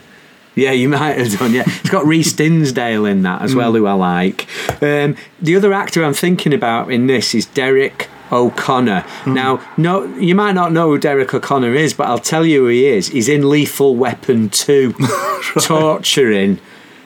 [0.56, 1.52] Yeah, you might have done.
[1.54, 3.56] Yeah, it's got Reece Dinsdale in that as Mm.
[3.56, 4.46] well, who I like.
[4.82, 9.04] Um, the other actor I'm thinking about in this is Derrick O'Connor.
[9.24, 9.34] Mm.
[9.34, 12.66] Now, no, you might not know who Derrick O'Connor is, but I'll tell you who
[12.68, 13.08] he is.
[13.08, 14.92] He's in Lethal Weapon Two,
[15.62, 16.58] torturing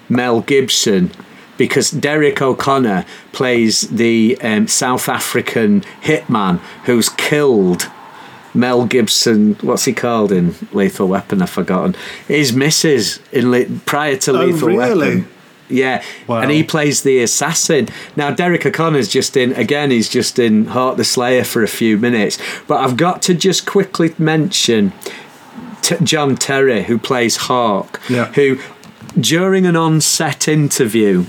[0.08, 1.10] Mel Gibson.
[1.56, 7.88] Because Derrick O'Connor plays the um, South African hitman who's killed
[8.54, 11.42] Mel Gibson, what's he called in Lethal Weapon?
[11.42, 11.94] I've forgotten.
[12.28, 15.08] His missus in Le- prior to Oh, Lethal really?
[15.08, 15.28] Weapon.
[15.68, 16.40] Yeah, Wow.
[16.42, 17.88] and he plays the assassin.
[18.16, 19.90] Now Derrick O'Connor's just in again.
[19.90, 22.36] He's just in Hawk the Slayer for a few minutes,
[22.68, 24.92] but I've got to just quickly mention
[25.82, 28.26] T- John Terry, who plays Hawk, Yeah.
[28.32, 28.58] who
[29.18, 31.24] during an on-set interview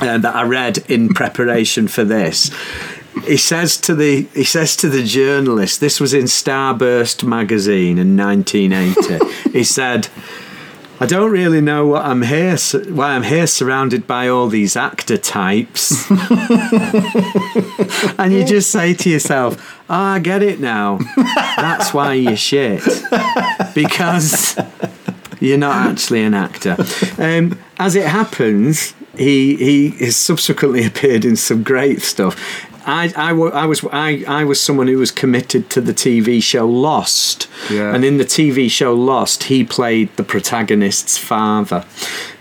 [0.00, 2.50] uh, that I read in preparation for this.
[3.24, 8.16] He says to the he says to the journalist, this was in Starburst magazine in
[8.16, 9.50] 1980.
[9.50, 10.08] he said,
[11.00, 12.58] "I don't really know what I'm here
[12.88, 16.10] why I'm here surrounded by all these actor types."
[18.18, 20.98] and you just say to yourself, oh, "I get it now.
[21.56, 22.82] That's why you're shit
[23.74, 24.58] because."
[25.38, 26.76] You're not actually an actor.
[27.18, 32.36] Um, as it happens, he he has subsequently appeared in some great stuff.
[32.86, 36.66] I, I, I was I, I was someone who was committed to the TV show
[36.68, 37.94] Lost, Yeah.
[37.94, 41.84] and in the TV show Lost, he played the protagonist's father,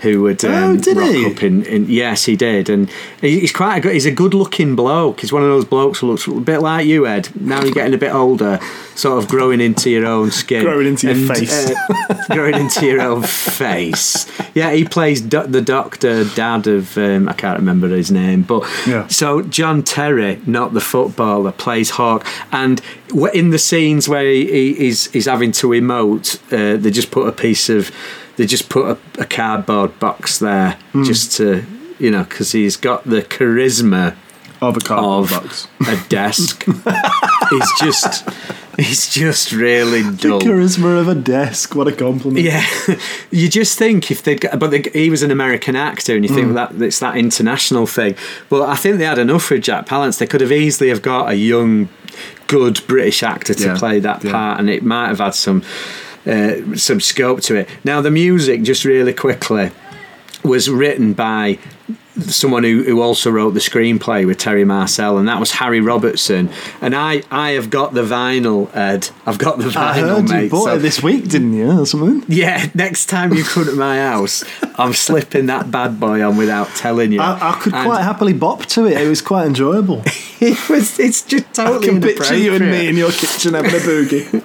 [0.01, 1.25] who would um, Oh, did rock he?
[1.25, 1.85] up in, in.
[1.89, 2.89] Yes, he did, and
[3.21, 3.93] he's quite a good.
[3.93, 5.21] He's a good-looking bloke.
[5.21, 7.29] He's one of those blokes who looks a bit like you, Ed.
[7.39, 8.59] Now you're getting a bit older,
[8.95, 11.71] sort of growing into your own skin, Growing into your face.
[11.71, 14.27] uh, growing into your own face.
[14.53, 18.63] Yeah, he plays do- the doctor, dad of um, I can't remember his name, but
[18.87, 19.07] Yeah.
[19.07, 22.81] so John Terry, not the footballer, plays Hawk, and
[23.33, 27.27] in the scenes where he, he, he's he's having to emote, uh, they just put
[27.27, 27.91] a piece of
[28.37, 31.63] they just put a, a cardboard box there just to
[31.99, 34.15] you know because he's got the charisma
[34.61, 35.67] Of a cardboard of box.
[35.87, 36.65] a desk.
[37.49, 38.27] he's just
[38.79, 40.39] He's just really dull.
[40.39, 41.75] The charisma of a desk.
[41.75, 42.43] What a compliment.
[42.45, 42.65] Yeah,
[43.31, 46.31] you just think if they'd, got, but they, he was an American actor, and you
[46.31, 46.35] Mm.
[46.35, 48.15] think that it's that international thing.
[48.49, 50.17] But I think they had enough with Jack Palance.
[50.19, 51.89] They could have easily have got a young,
[52.47, 54.31] good British actor to Yeah, play that yeah.
[54.31, 55.63] part, and it might have had some
[56.27, 57.69] uh, some scope to it.
[57.83, 59.71] Now the music, just really quickly,
[60.43, 61.59] was written by
[62.17, 66.49] someone who, who also wrote the screenplay with Terry Marcel, and that was Harry Robertson.
[66.81, 69.09] And I, I have got the vinyl, Ed.
[69.25, 70.43] I've got the vinyl, I heard mate.
[70.45, 72.23] you bought so- it this week, didn't you, or something?
[72.27, 74.43] yeah, next time you come to my house,
[74.75, 77.21] I'm slipping that bad boy on without telling you.
[77.21, 78.93] I, I could And quite happily bop to it.
[78.93, 80.01] It was quite enjoyable.
[80.39, 81.89] it was, it's just totally.
[81.89, 84.43] I can picture you and me in your kitchen having a boogie.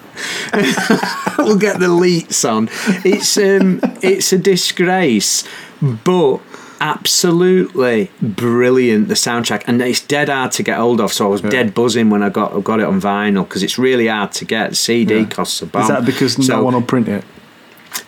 [1.38, 2.68] we'll get the leets on.
[3.05, 5.45] It's um, it's a disgrace,
[5.80, 6.41] but
[6.81, 9.09] absolutely brilliant.
[9.09, 11.12] The soundtrack, and it's dead hard to get hold of.
[11.12, 14.07] So I was dead buzzing when I got got it on vinyl because it's really
[14.09, 14.76] hard to get.
[14.76, 15.24] CD Yeah.
[15.26, 15.83] costs a bomb.
[15.83, 17.24] Is that because So- no one will print it?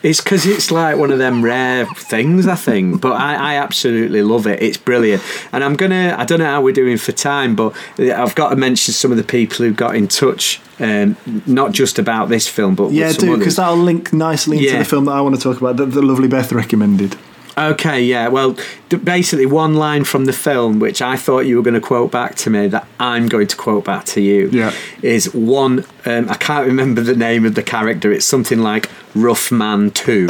[0.04, 3.00] It's because it's like one of them rare things, I think.
[3.00, 4.62] But I, I absolutely love it.
[4.62, 5.22] It's brilliant.
[5.52, 6.14] And I'm gonna.
[6.18, 9.16] I don't know how we're doing for time, but I've got to mention some of
[9.16, 11.16] the people who got in touch, um,
[11.46, 14.78] not just about this film, but Yeah, do because that'll link nicely into Yeah.
[14.78, 15.76] the film that I want to talk about.
[15.76, 17.16] That the lovely Beth recommended.
[17.56, 18.28] Okay, yeah.
[18.28, 18.56] Well,
[18.88, 22.10] d- basically, one line from the film, which I thought you were going to quote
[22.10, 24.72] back to me, that I'm going to quote back to you, Yeah.
[25.02, 25.84] is one.
[26.06, 28.10] Um, I can't remember the name of the character.
[28.10, 30.28] It's something like Rough Man Two.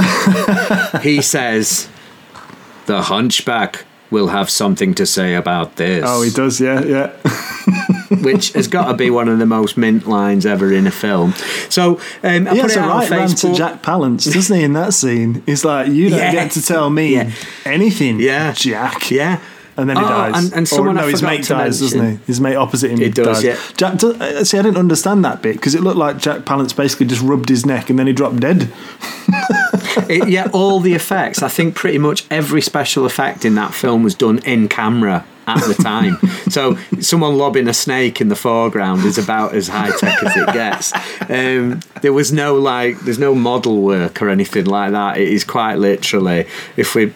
[1.02, 1.88] he says,
[2.86, 6.60] "The Hunchback will have something to say about this." Oh, he does.
[6.60, 7.12] Yeah, yeah.
[8.20, 11.32] which has got to be one of the most mint lines ever in a film.
[11.68, 14.62] So um, I He put has it a right on to Jack Palance, doesn't he?
[14.64, 16.32] In that scene, he's like, "You don't Yeah.
[16.32, 17.30] get to tell me Yeah.
[17.64, 18.52] anything, Yeah.
[18.52, 19.38] Jack." Yeah.
[19.74, 20.34] And then he Oh, dies.
[20.44, 22.18] and- and Or, someone no, I his mate to dies, doesn't he?
[22.26, 23.42] His mate opposite him He does, dies.
[23.42, 23.56] yeah.
[23.78, 26.76] Jack, do, uh, see, I didn't understand that bit because it looked like Jack Palance
[26.76, 28.68] basically just rubbed his neck and then he dropped dead.
[30.10, 31.42] It- yeah, all the effects.
[31.42, 35.60] I think pretty much every special effect in that film was done in camera at
[35.66, 36.16] the time.
[36.50, 40.52] so someone lobbing a snake in the foreground is about as high tech as it
[40.52, 40.92] gets.
[41.30, 45.18] Um, there was no like, there's no model work or anything like that.
[45.18, 47.12] It is quite literally, if we,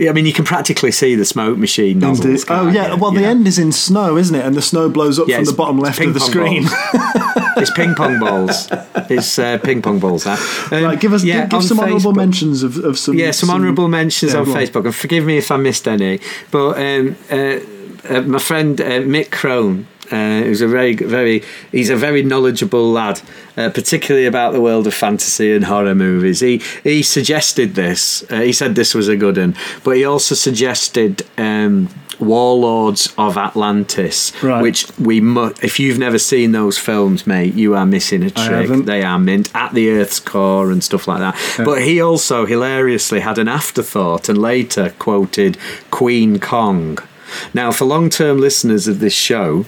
[0.00, 2.44] I mean, you can practically see the smoke machine nozzles.
[2.48, 4.44] Oh yeah, well the end is in snow, isn't it?
[4.44, 6.64] And the snow blows up Yeah, from the bottom left of the screen.
[7.56, 8.68] it's ping pong balls.
[9.10, 10.24] It's uh, ping pong balls.
[10.24, 10.38] That.
[10.72, 13.14] Um, right, give us yeah, give, give some honourable mentions of, of some.
[13.14, 14.54] Yeah, some honourable mentions yeah, on on.
[14.54, 16.20] Facebook, and forgive me if I missed any.
[16.50, 17.60] But um, uh,
[18.08, 21.42] uh, my friend uh, Mick Crone, uh, who's a very, very,
[21.72, 23.20] he's a very knowledgeable lad,
[23.56, 26.40] uh, particularly about the world of fantasy and horror movies.
[26.40, 28.24] He he suggested this.
[28.30, 31.22] Uh, he said this was a good one, but he also suggested.
[31.36, 31.88] Um,
[32.20, 34.60] Warlords of Atlantis, Right.
[34.60, 38.68] which we mu- if you've never seen those films, mate, you are missing a trick.
[38.86, 41.36] They are mint at the Earth's core and stuff like that.
[41.64, 45.56] But he also hilariously had an afterthought and later quoted
[45.92, 46.98] Queen Kong.
[47.54, 49.66] Now, for long term listeners of this show,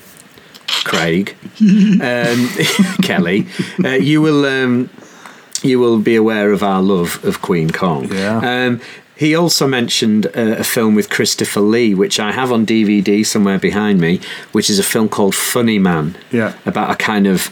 [0.84, 2.48] Craig, um,
[3.02, 3.46] Kelly,
[3.84, 4.90] uh, you will um,
[5.62, 8.12] you will be aware of our love of Queen Kong.
[8.12, 8.38] Yeah.
[8.38, 8.80] Um,
[9.16, 13.58] he also mentioned uh, a film with Christopher Lee, which I have on DVD somewhere
[13.58, 14.18] behind me,
[14.52, 16.16] which is a film called Funny Man.
[16.32, 16.54] Yeah.
[16.64, 17.50] About a kind of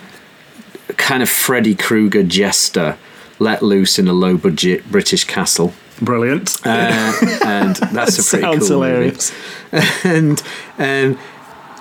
[0.97, 2.97] kind of Freddy Krueger jester
[3.39, 5.75] let loose in a low budget British castle.
[6.01, 6.57] Brilliant.
[6.64, 7.12] Uh,
[7.44, 9.32] and that's a pretty Sounds cool hilarious.
[9.72, 9.86] movie.
[10.05, 10.42] and
[10.78, 11.18] um,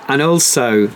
[0.08, 0.90] and also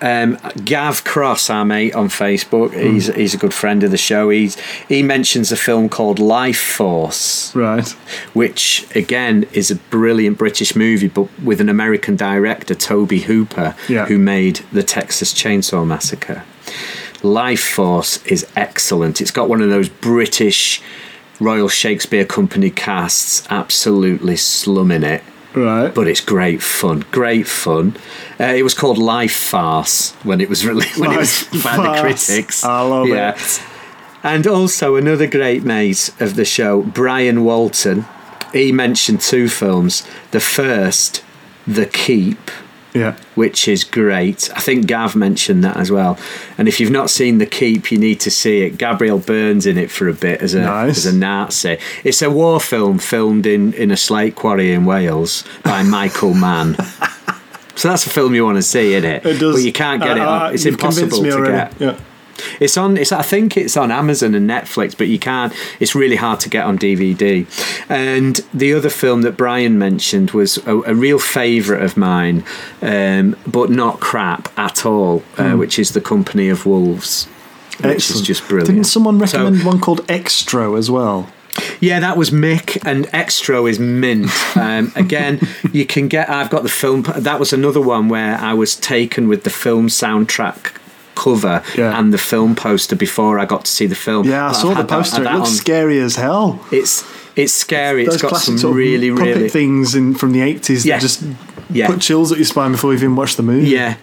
[0.00, 3.18] um, Gav Cross, our mate on Facebook, he's Hmm.
[3.18, 4.30] he's a good friend of the show.
[4.30, 4.56] He's
[4.88, 7.88] he mentions a film called Lifeforce, Right.
[8.32, 14.06] which again is a brilliant British movie, but with an American director, Tobe Hooper, Yeah.
[14.06, 16.44] who made the Texas Chainsaw Massacre.
[17.22, 19.20] Lifeforce is excellent.
[19.20, 20.80] It's got one of those British
[21.40, 25.22] Royal Shakespeare Company casts, absolutely slumming it
[25.54, 25.94] Right.
[25.94, 27.04] but it's great fun.
[27.10, 27.96] Great fun.
[28.40, 31.76] Uh, it was called Life Farce when it was released when it was Life by
[31.76, 32.64] the critics.
[32.64, 33.34] I love yeah.
[33.34, 33.62] it.
[34.22, 38.06] And also another great mate of the show, Brian Walton.
[38.52, 40.06] He mentioned two films.
[40.30, 41.24] The first,
[41.66, 42.50] The Keep,
[42.94, 43.16] yeah.
[43.34, 44.50] which is great.
[44.54, 46.18] I think Gav mentioned that as well.
[46.58, 48.78] And if you've not seen The Keep, you need to see it.
[48.78, 50.98] Gabriel Byrne's in it for a bit as a Nice.
[50.98, 51.78] as a Nazi.
[52.04, 56.76] It's a war film filmed in in a slate quarry in Wales by Michael Mann.
[57.74, 59.24] So that's a film you want to see, isn't it?
[59.26, 59.56] It does.
[59.56, 60.22] But you can't get it.
[60.22, 61.52] Uh, uh, On, it's impossible to already.
[61.52, 61.80] get.
[61.80, 61.98] Yeah.
[62.60, 62.96] It's on.
[62.96, 63.12] It's.
[63.12, 65.52] I think it's on Amazon and Netflix, but you can't.
[65.80, 67.46] It's really hard to get on DVD.
[67.88, 72.44] And the other film that Brian mentioned was a, a real favourite of mine,
[72.80, 77.26] um, but not crap at all, uh, which is The Company of Wolves.
[77.82, 78.68] which is just brilliant.
[78.68, 81.28] Didn't someone So- recommend one called Xtro as well?
[81.80, 84.30] Yeah, that was Mick, and Xtro is mint.
[84.56, 85.38] Um, again,
[85.72, 86.30] you can get.
[86.30, 87.02] I've got the film.
[87.02, 90.72] That was another one where I was taken with the film soundtrack
[91.22, 91.98] cover Yeah.
[91.98, 94.22] and the film poster before I got to see the film.
[94.28, 95.22] Yeah, I But saw the had that- poster.
[95.22, 96.46] it looks on- scary as hell.
[96.70, 97.04] It's
[97.34, 98.04] it's scary.
[98.04, 100.96] Those it's got some sort of really really things in, from the eighties Yeah.
[100.96, 101.22] that just
[101.72, 101.86] Yeah.
[101.86, 103.68] put chills at your spine before you've even watched the movie.
[103.70, 103.94] Yeah.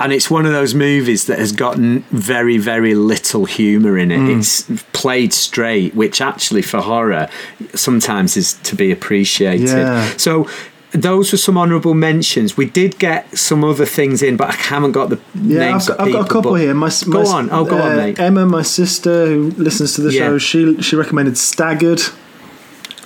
[0.00, 4.20] And it's one of those movies that has gotten very, very little humour in it.
[4.20, 4.38] Mm.
[4.38, 7.26] It's played straight, which actually for horror
[7.74, 9.68] sometimes is to be appreciated.
[9.68, 10.08] Yeah.
[10.16, 10.46] So
[10.92, 12.56] those were some honourable mentions.
[12.56, 15.98] We did get some other things in, but I haven't got the Yeah, names I've
[15.98, 16.72] got, I've got a couple here.
[16.74, 17.50] My, Go on.
[17.50, 18.18] Oh, go on, uh, mate.
[18.18, 20.20] Emma, my sister, who listens to the Yeah.
[20.28, 22.00] show, she she recommended Staggered,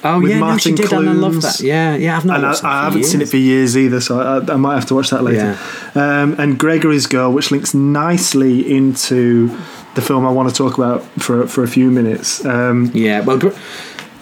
[0.04, 1.60] Oh yeah, no, she did, and I love that.
[1.60, 4.52] Yeah, yeah, I've not and I, I haven't seen it for years either, so I,
[4.52, 5.56] I might have to watch that later.
[5.94, 9.56] Um, and Gregory's Girl, which links nicely into
[9.94, 12.44] the film I want to talk about for for a few minutes.
[12.44, 13.50] Um, Yeah, well, Gre-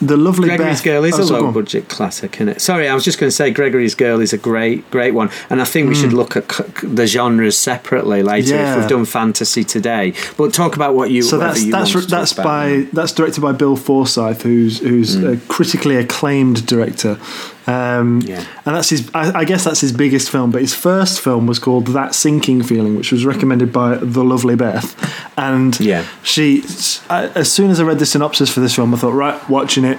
[0.00, 2.60] the lovely Gregory's Beth, Girl is oh, a so low budget classic, isn't it?
[2.60, 5.60] Sorry, I was just going to say Gregory's Girl is a great, great one, and
[5.60, 6.48] I think we should look at
[6.82, 8.60] the genres separately later Hmm.
[8.60, 8.72] Yeah.
[8.74, 10.14] if we've done fantasy today.
[10.36, 11.22] But talk about what you.
[11.22, 15.96] So that's you that's that's by that's directed by Bill Forsyth, who's who's a critically
[15.96, 17.18] acclaimed director,
[17.70, 18.44] um, Yeah.
[18.66, 19.10] and that's his.
[19.14, 20.50] I, I guess that's his biggest film.
[20.50, 24.56] But his first film was called That Sinking Feeling, which was recommended by the lovely
[24.56, 24.94] Beth,
[25.38, 26.04] and Yeah.
[26.22, 26.62] she.
[27.08, 29.84] I, as soon as I read the synopsis for this film, I thought, right, watching
[29.84, 29.98] it.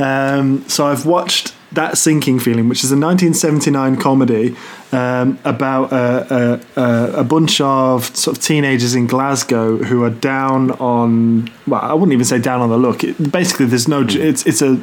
[0.00, 4.56] Um, so I've watched that sinking feeling, which is a 1979 comedy
[4.92, 10.10] um, about a, a, a, a bunch of sort of teenagers in Glasgow who are
[10.10, 11.50] down on.
[11.66, 13.02] Well, I wouldn't even say down on the look.
[13.02, 14.04] It, basically, there's no.
[14.08, 14.80] It's it's a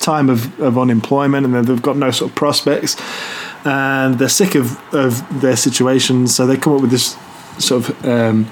[0.00, 2.96] time of, of unemployment, and they've got no sort of prospects,
[3.64, 7.16] and they're sick of of their situation, so they come up with this
[7.58, 8.50] sort of um,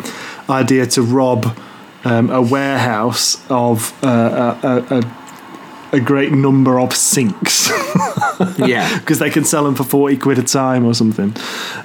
[0.49, 1.57] idea to rob
[2.05, 7.71] um, a warehouse of uh, a, a, a, a great number of sinks
[8.59, 11.35] Yeah, because they can sell them for 40 quid a time or something.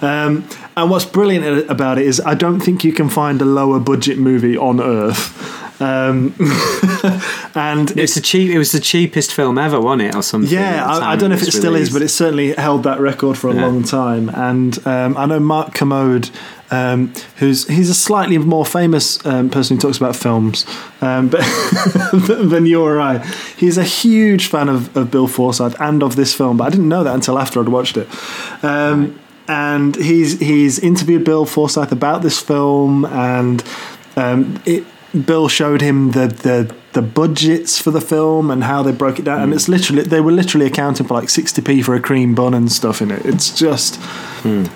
[0.01, 0.47] Um,
[0.77, 4.17] and what's brilliant about it is I don't think you can find a lower budget
[4.17, 5.62] movie on earth.
[5.83, 6.33] Um,
[7.55, 8.51] and it's the cheap.
[8.51, 10.51] It was the cheapest film ever, wasn't it, or something?
[10.51, 13.37] yeah, I, I don't know if it still is, but it certainly held that record
[13.37, 13.65] for a Yeah.
[13.65, 14.29] long time.
[14.29, 16.29] And um, I know Mark Kermode,
[16.71, 20.65] um, who's he's a slightly more famous um, person who talks about films,
[21.01, 21.41] um, but
[22.49, 23.17] than you or I.
[23.57, 26.89] He's a huge fan of, of Bill Forsyth and of this film, but I didn't
[26.89, 28.07] know that until after I'd watched it.
[28.63, 33.63] Um, and he's he's interviewed Bill Forsyth about this film, and
[34.15, 34.85] um, it.
[35.13, 39.25] Bill showed him the, the the budgets for the film and how they broke it
[39.25, 42.33] down, and it's literally they were literally accounting for like sixty p for a cream
[42.33, 43.23] bun and stuff in it.
[43.25, 43.99] It's just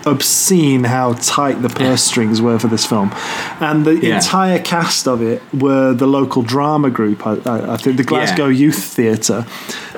[0.06, 3.12] obscene how tight the purse strings were for this film,
[3.60, 4.16] and the Yeah.
[4.16, 7.26] entire cast of it were the local drama group.
[7.26, 9.46] I, I, I think the Glasgow Youth Theatre.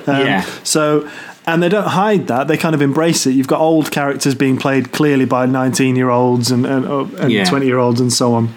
[0.07, 0.45] Um, Yeah.
[0.63, 1.09] So.
[1.47, 3.31] And they don't hide that; they kind of embrace it.
[3.31, 7.43] You've got old characters being played clearly by nineteen-year-olds and and Yeah.
[7.45, 8.53] twenty-year-olds and so on.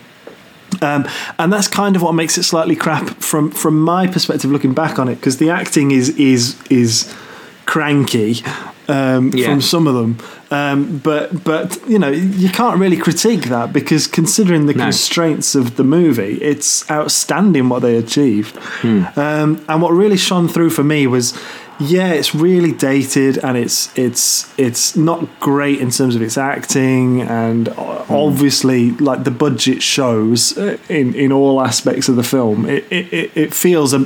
[0.83, 1.07] Um,
[1.39, 4.99] and that's kind of what makes it slightly crap from from my perspective, looking back
[4.99, 7.13] on it, because the acting is is is
[7.67, 8.43] cranky
[8.89, 9.47] um, Yeah.
[9.47, 10.17] from some of them.
[10.51, 14.85] Um, but but you know you can't really critique that because considering the No.
[14.85, 18.57] constraints of the movie, it's outstanding what they achieved.
[18.83, 19.05] Hmm.
[19.17, 21.33] Um, and what really shone through for me was.
[21.85, 27.23] Yeah, it's really dated, and it's it's it's not great in terms of its acting,
[27.23, 32.67] and o- obviously, like the budget shows uh, in in all aspects of the film.
[32.67, 34.01] It it, it- feels a,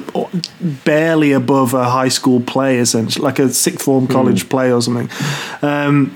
[0.84, 5.08] barely above a high school play, essentially, like a sixth form college play or something.
[5.62, 6.14] Um,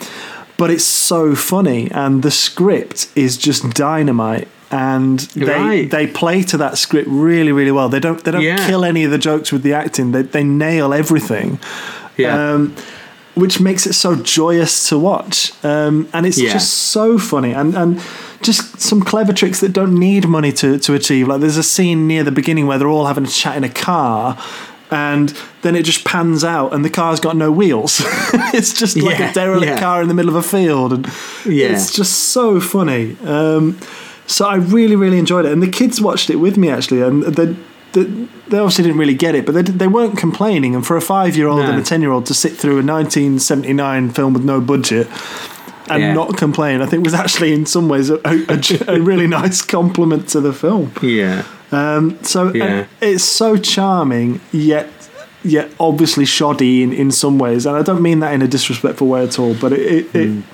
[0.56, 4.48] but it's so funny, and the script is just dynamite.
[4.72, 5.90] And they Right.
[5.90, 7.88] they play to that script really really well.
[7.88, 8.66] They don't they don't Yeah.
[8.66, 10.12] kill any of the jokes with the acting.
[10.12, 11.58] They they nail everything.
[12.16, 12.52] Yeah.
[12.52, 12.74] Um,
[13.34, 15.52] which makes it so joyous to watch.
[15.64, 16.52] Um, and it's Yeah.
[16.52, 18.00] just so funny and, and
[18.42, 21.28] just some clever tricks that don't need money to, to achieve.
[21.28, 23.68] Like there's a scene near the beginning where they're all having a chat in a
[23.68, 24.36] car
[24.90, 28.02] and then it just pans out and the car's got no wheels.
[28.52, 29.78] it's just like Yeah, a derelict yeah.
[29.80, 31.06] car in the middle of a field and
[31.46, 31.68] Yeah.
[31.68, 33.16] it's just so funny.
[33.24, 33.78] Um,
[34.31, 35.53] so I really, really enjoyed it.
[35.53, 37.57] And the kids watched it with me actually and they,
[37.93, 38.05] they,
[38.49, 40.74] they obviously didn't really get it, but they, they weren't complaining.
[40.76, 41.70] And for a five year old No.
[41.70, 45.09] and a 10 year old to sit through a 1979 film with no budget
[45.89, 46.12] and Yeah.
[46.14, 50.28] not complain, I think was actually in some ways a, a, a really nice compliment
[50.31, 50.93] to the film.
[51.03, 51.45] yeah.
[51.72, 52.87] Um, so Yeah.
[53.01, 54.89] it's so charming, yet
[55.43, 57.64] yet obviously shoddy in, in some ways.
[57.66, 59.81] And I don't mean that in a disrespectful way at all, but it
[60.14, 60.39] it, Hmm.
[60.39, 60.45] it,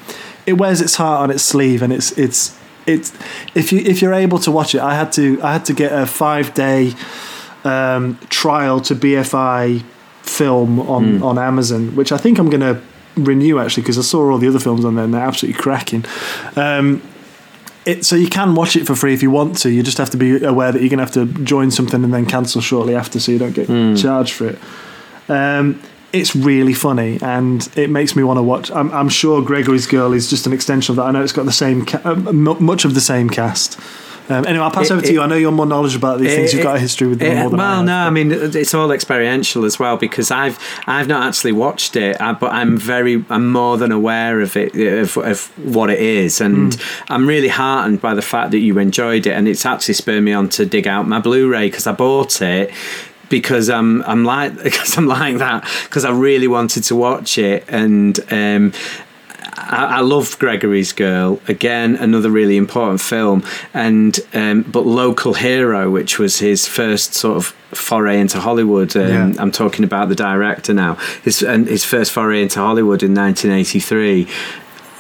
[0.47, 2.57] it wears its heart on its sleeve and it's it's
[2.87, 3.13] it's
[3.55, 5.93] if you if you're able to watch it, I had to I had to get
[5.93, 6.93] a five day
[7.65, 9.83] um, trial to BFI
[10.23, 12.81] film on on Amazon, which I think I'm going to
[13.17, 16.05] renew actually because I saw all the other films on there and they're absolutely cracking.
[16.55, 17.03] Um,
[17.87, 19.71] it, so you can watch it for free if you want to.
[19.71, 22.13] You just have to be aware that you're going to have to join something and
[22.13, 24.59] then cancel shortly after, so you don't get charged for it.
[25.29, 25.81] Um,
[26.13, 28.71] it's really funny and it makes me want to watch.
[28.71, 31.03] I'm, I'm sure Gregory's Girl is just an extension of that.
[31.05, 33.79] I know it's got the same, ca- uh, mu- much of the same cast.
[34.29, 35.23] Um, anyway, I'll pass It- over to it- you.
[35.23, 36.53] I know you're more knowledgeable about these things.
[36.53, 38.11] You've It- got a history with them it- more than I well, have, no, I
[38.11, 42.53] mean it's all experiential as well because I've I've not actually watched it, uh, but
[42.53, 46.81] I'm very I'm more than aware of it of, of what it is, and Hmm.
[47.13, 50.33] I'm really heartened by the fact that you enjoyed it, and it's actually spurred me
[50.33, 52.73] on to dig out my Blu-ray because I bought it.
[53.29, 57.65] Because I'm I'm like because I'm like that because I really wanted to watch it
[57.69, 58.73] and um,
[59.57, 63.43] I, I love Gregory's Girl again, another really important film,
[63.75, 67.47] and um, but Local Hero, which was his first sort of
[67.77, 68.97] foray into Hollywood.
[68.97, 69.33] Um, Yeah.
[69.39, 70.95] I'm talking about the director now.
[71.23, 74.29] His and his first foray into Hollywood in 1983.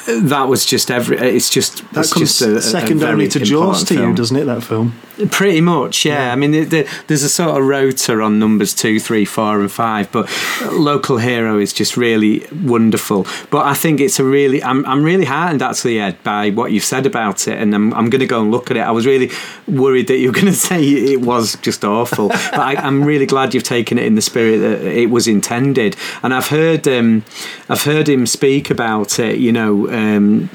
[0.06, 1.18] That was just every.
[1.18, 4.14] It's just That it's comes just a, a- a second only to Jaws to you,
[4.14, 4.44] doesn't it?
[4.44, 4.94] That film.
[5.30, 6.30] Pretty much, yeah.
[6.30, 9.72] I mean, the, the, there's a sort of rotor on numbers two, three, four, and
[9.72, 10.28] five, but
[10.72, 13.26] Local Hero is just really wonderful.
[13.50, 16.84] But I think it's a really, I'm, I'm really heartened actually, Ed, by what you've
[16.84, 18.80] said about it, and I'm, I'm going to go and look at it.
[18.80, 19.30] I was really
[19.66, 23.24] worried that you were going to say it was just awful, but I, I'm really
[23.26, 25.96] glad you've taken it in the spirit that it was intended.
[26.22, 27.24] And I've heard, um,
[27.70, 29.38] I've heard him speak about it.
[29.38, 29.88] You know.
[29.96, 30.50] Um,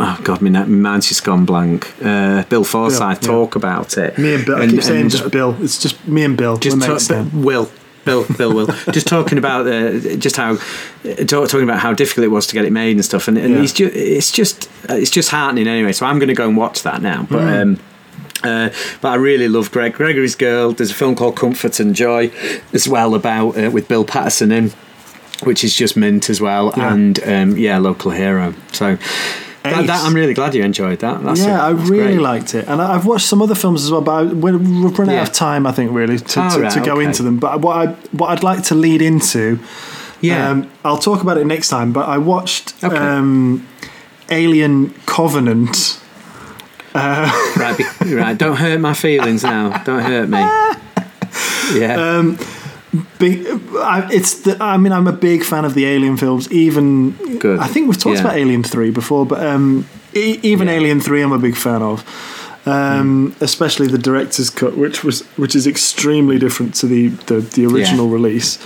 [0.00, 1.94] Oh God, my my mind's just gone blank.
[2.04, 3.14] Uh, Bill Forsyth yeah.
[3.14, 4.18] talk about it.
[4.18, 4.56] Me and Bill.
[4.60, 5.56] I keep saying and just Bill.
[5.60, 6.56] It's just me and Bill.
[6.56, 7.26] just talk.
[7.32, 7.70] Will.
[8.04, 12.28] Bill, Bill, Will, just talking about uh, just how talk, talking about how difficult it
[12.28, 13.62] was to get it made and stuff, and, and Yeah.
[13.62, 15.92] it's just it's just heartening anyway.
[15.92, 17.26] So I'm going to go and watch that now.
[17.30, 17.62] But Mm.
[17.62, 17.78] um,
[18.42, 20.72] uh, but I really love Greg Gregory's Girl.
[20.72, 22.30] There's a film called Comfort and Joy
[22.74, 24.72] as well about uh, with Bill Paterson in,
[25.42, 26.92] which is just mint as well, Yeah.
[26.94, 28.54] and um, yeah, local hero.
[28.72, 28.98] So.
[29.64, 31.22] That, that, I'm really glad you enjoyed that.
[31.22, 33.90] That's yeah, I I really liked it, and I- I've watched some other films as
[33.90, 34.02] well.
[34.02, 36.72] But I, we're- we've run out of time, I think, really, to, Oh, to, right,
[36.72, 37.06] to go okay.
[37.06, 37.38] into them.
[37.38, 39.58] But what I what I'd like to lead into,
[40.20, 40.50] Yeah.
[40.50, 41.94] um, I'll talk about it next time.
[41.94, 42.94] But I watched Okay.
[42.94, 43.66] um,
[44.28, 45.98] Alien Covenant.
[46.94, 48.36] right, be, right.
[48.36, 49.82] Don't hurt my feelings now.
[49.84, 50.44] Don't hurt me.
[51.74, 51.94] Yeah.
[52.18, 52.38] Um,
[53.18, 56.50] Big, I, it's the, I mean, I'm a big fan of the Alien films.
[56.52, 57.58] Even Good.
[57.58, 58.24] I think we've talked Yeah.
[58.24, 60.74] about Alien Three before, but um, e- even Yeah.
[60.74, 62.04] Alien Three, I'm a big fan of.
[62.66, 67.66] Um, Especially the director's cut, which was which is extremely different to the the, the
[67.66, 68.58] original release.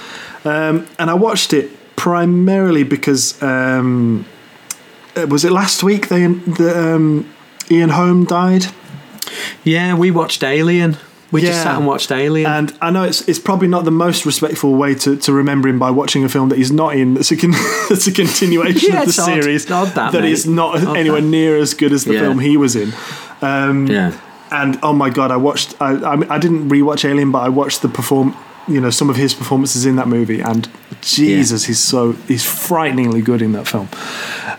[0.44, 4.24] Um, and I watched it primarily because um,
[5.16, 7.24] uh, was it last week they the um,
[7.70, 8.66] Ian Holm died.
[9.64, 10.96] Yeah, we watched Alien.
[11.30, 12.50] We just sat and watched Alien.
[12.50, 15.78] And I know it's it's probably not the most respectful way to, to remember him
[15.78, 17.14] by watching a film that he's not in.
[17.14, 17.50] That's a con-
[17.88, 19.26] that's a continuation Yeah, of the odd.
[19.42, 21.26] series Odd that, that is not Odd anywhere that.
[21.28, 22.20] near as good as the Yeah.
[22.20, 22.92] film he was in.
[23.42, 24.18] Um, yeah.
[24.50, 25.74] And oh my god, I watched.
[25.80, 28.34] I I, I didn't rewatch Alien, but I watched the perform.
[28.68, 30.68] You know some of his performances in that movie, and
[31.00, 33.88] Jesus, he's so he's frighteningly good in that film.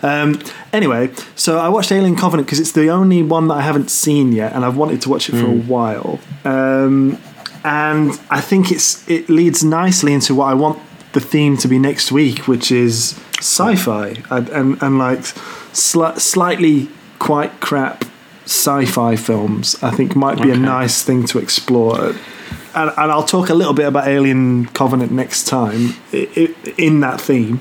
[0.02, 0.40] Um,
[0.72, 4.32] anyway, so I watched Alien Covenant because it's the only one that I haven't seen
[4.32, 6.18] yet, and I've wanted to watch it for a while.
[6.44, 7.18] Um,
[7.64, 10.80] and I think it's it leads nicely into what I want
[11.12, 15.20] the theme to be next week, which is sci-fi and and, and like
[15.72, 16.88] sli- slightly
[17.18, 18.04] quite crap
[18.50, 19.80] sci-fi films.
[19.82, 22.14] I think might be a nice thing to explore.
[22.74, 27.60] And, and I'll talk a little bit about Alien Covenant next time in that theme.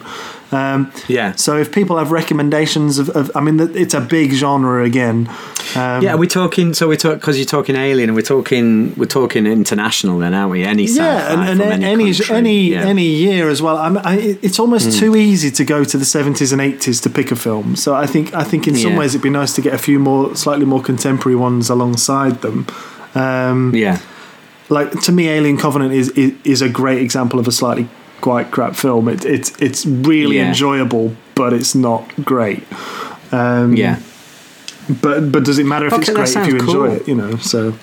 [0.51, 1.33] Um, Yeah.
[1.35, 5.29] so if people have recommendations of, of I mean, it's a big genre again.
[5.75, 6.73] Um, Yeah, we're talking.
[6.73, 8.93] So we talk because you're talking Alien, and we're talking.
[8.97, 10.63] We're talking international, then, aren't we?
[10.63, 12.59] Any yeah, and, and any any any.
[12.71, 12.85] Yeah.
[12.85, 13.77] Any year as well.
[13.77, 17.35] I, it's almost too easy to go to the 70s and 80s to pick a
[17.35, 17.75] film.
[17.75, 18.99] So I think I think in some Yeah.
[18.99, 22.65] ways it'd be nice to get a few more slightly more contemporary ones alongside them.
[23.15, 23.99] Um, yeah,
[24.69, 27.87] like to me, Alien Covenant is, is is a great example of a slightly
[28.21, 29.07] quite crap film.
[29.07, 30.49] It, it's it's really Yeah.
[30.49, 32.63] enjoyable, but it's not great.
[33.31, 33.99] Um, yeah.
[35.01, 36.95] But but does it matter if Okay, it's great if you enjoy cool.
[36.95, 37.07] it?
[37.07, 37.73] You know, so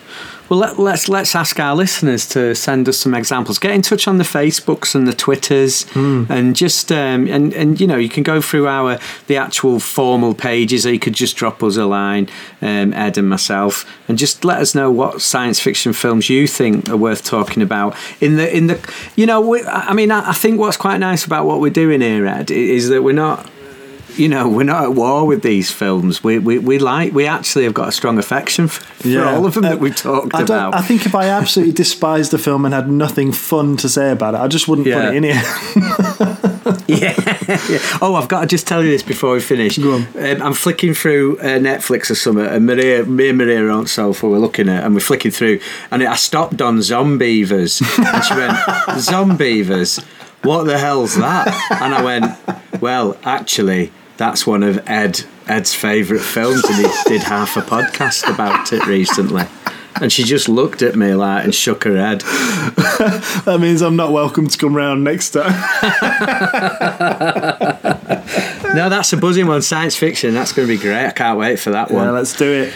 [0.48, 3.58] Well, let, let's let's ask our listeners to send us some examples.
[3.58, 6.24] Get in touch on the Facebooks and the Twitters, Hmm.
[6.28, 10.34] and just um, and and you know you can go through our the actual formal
[10.34, 12.28] pages, or you could just drop us a line,
[12.62, 16.88] um, Ed and myself, and just let us know what science fiction films you think
[16.88, 17.96] are worth talking about.
[18.20, 18.78] In the in the
[19.16, 21.70] you know, we, I I mean, I, I think what's quite nice about what we're
[21.72, 23.50] doing here, Ed, is that we're not
[24.18, 26.22] you know, we're not at war with these films.
[26.24, 29.54] We we, we like we actually have got a strong affection for, for all of
[29.54, 30.74] them that we've talked I don't- about.
[30.74, 34.34] I think if I absolutely despised the film and had nothing fun to say about
[34.34, 35.00] it, I just wouldn't Yeah.
[35.06, 35.42] put it in here.
[36.88, 37.14] yeah,
[37.68, 37.78] yeah.
[38.02, 39.78] Oh, I've got to just tell you this before we finish.
[39.78, 40.06] Go on.
[40.18, 43.86] Um, I'm flicking through uh, Netflix or something, and Maria, me and Maria are on
[43.86, 44.28] sofa.
[44.28, 45.60] We're looking at, and we're flicking through,
[45.90, 48.52] and I stopped on Zombeavers, and she went,
[49.00, 50.02] "Zombeavers,
[50.42, 51.48] what the hell's that?"
[51.82, 57.22] And I went, "Well, actually, that's one of Ed Ed's favourite films, and he did
[57.22, 59.44] half a podcast about it recently."
[59.98, 62.20] And she just looked at me like and shook her head.
[62.20, 65.54] that means I'm not welcome to come round next time.
[68.76, 69.62] No, that's a buzzing one.
[69.62, 70.34] Science fiction.
[70.34, 71.06] That's going to be great.
[71.06, 72.04] I can't wait for that one.
[72.04, 72.74] Yeah, let's do it.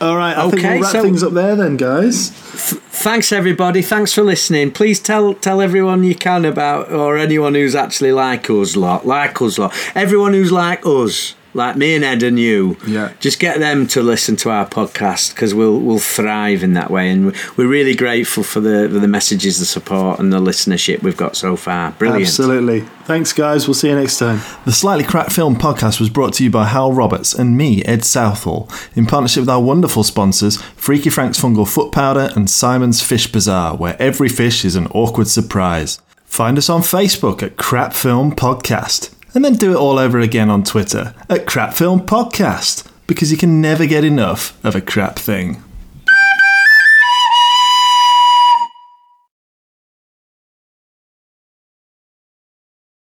[0.00, 2.30] All right, I think Okay, we'll wrap so- things up there then, guys.
[2.30, 3.82] Thanks everybody.
[3.82, 4.70] Thanks for listening.
[4.72, 9.40] Please tell tell everyone you can about or anyone who's actually like us lot, like
[9.42, 9.74] us lot.
[9.94, 12.76] Everyone who's like us, like me and Ed and you.
[12.86, 13.12] Yeah.
[13.20, 17.10] Just get them to listen to our podcast because we'll we'll thrive in that way,
[17.10, 21.16] and we're really grateful for the for the messages, the support, and the listenership we've
[21.16, 21.92] got so far.
[21.92, 22.26] Brilliant.
[22.26, 22.80] Absolutely.
[23.04, 23.68] Thanks, guys.
[23.68, 24.40] We'll see you next time.
[24.64, 28.02] The Slightly Cracked Film podcast was brought to you by Hywel Roberts and me, Ed
[28.04, 33.30] Southall, in partnership with our wonderful sponsors, Freaky Frank's Fungal Foot Powder and Simon's Fish
[33.30, 36.00] Bazaar, where every fish is an awkward surprise.
[36.24, 40.48] Find us on Facebook at Crap Film Podcast, and then do it all over again
[40.48, 45.18] on Twitter at Crap Film Podcast, because you can never get enough of a crap
[45.18, 45.62] thing.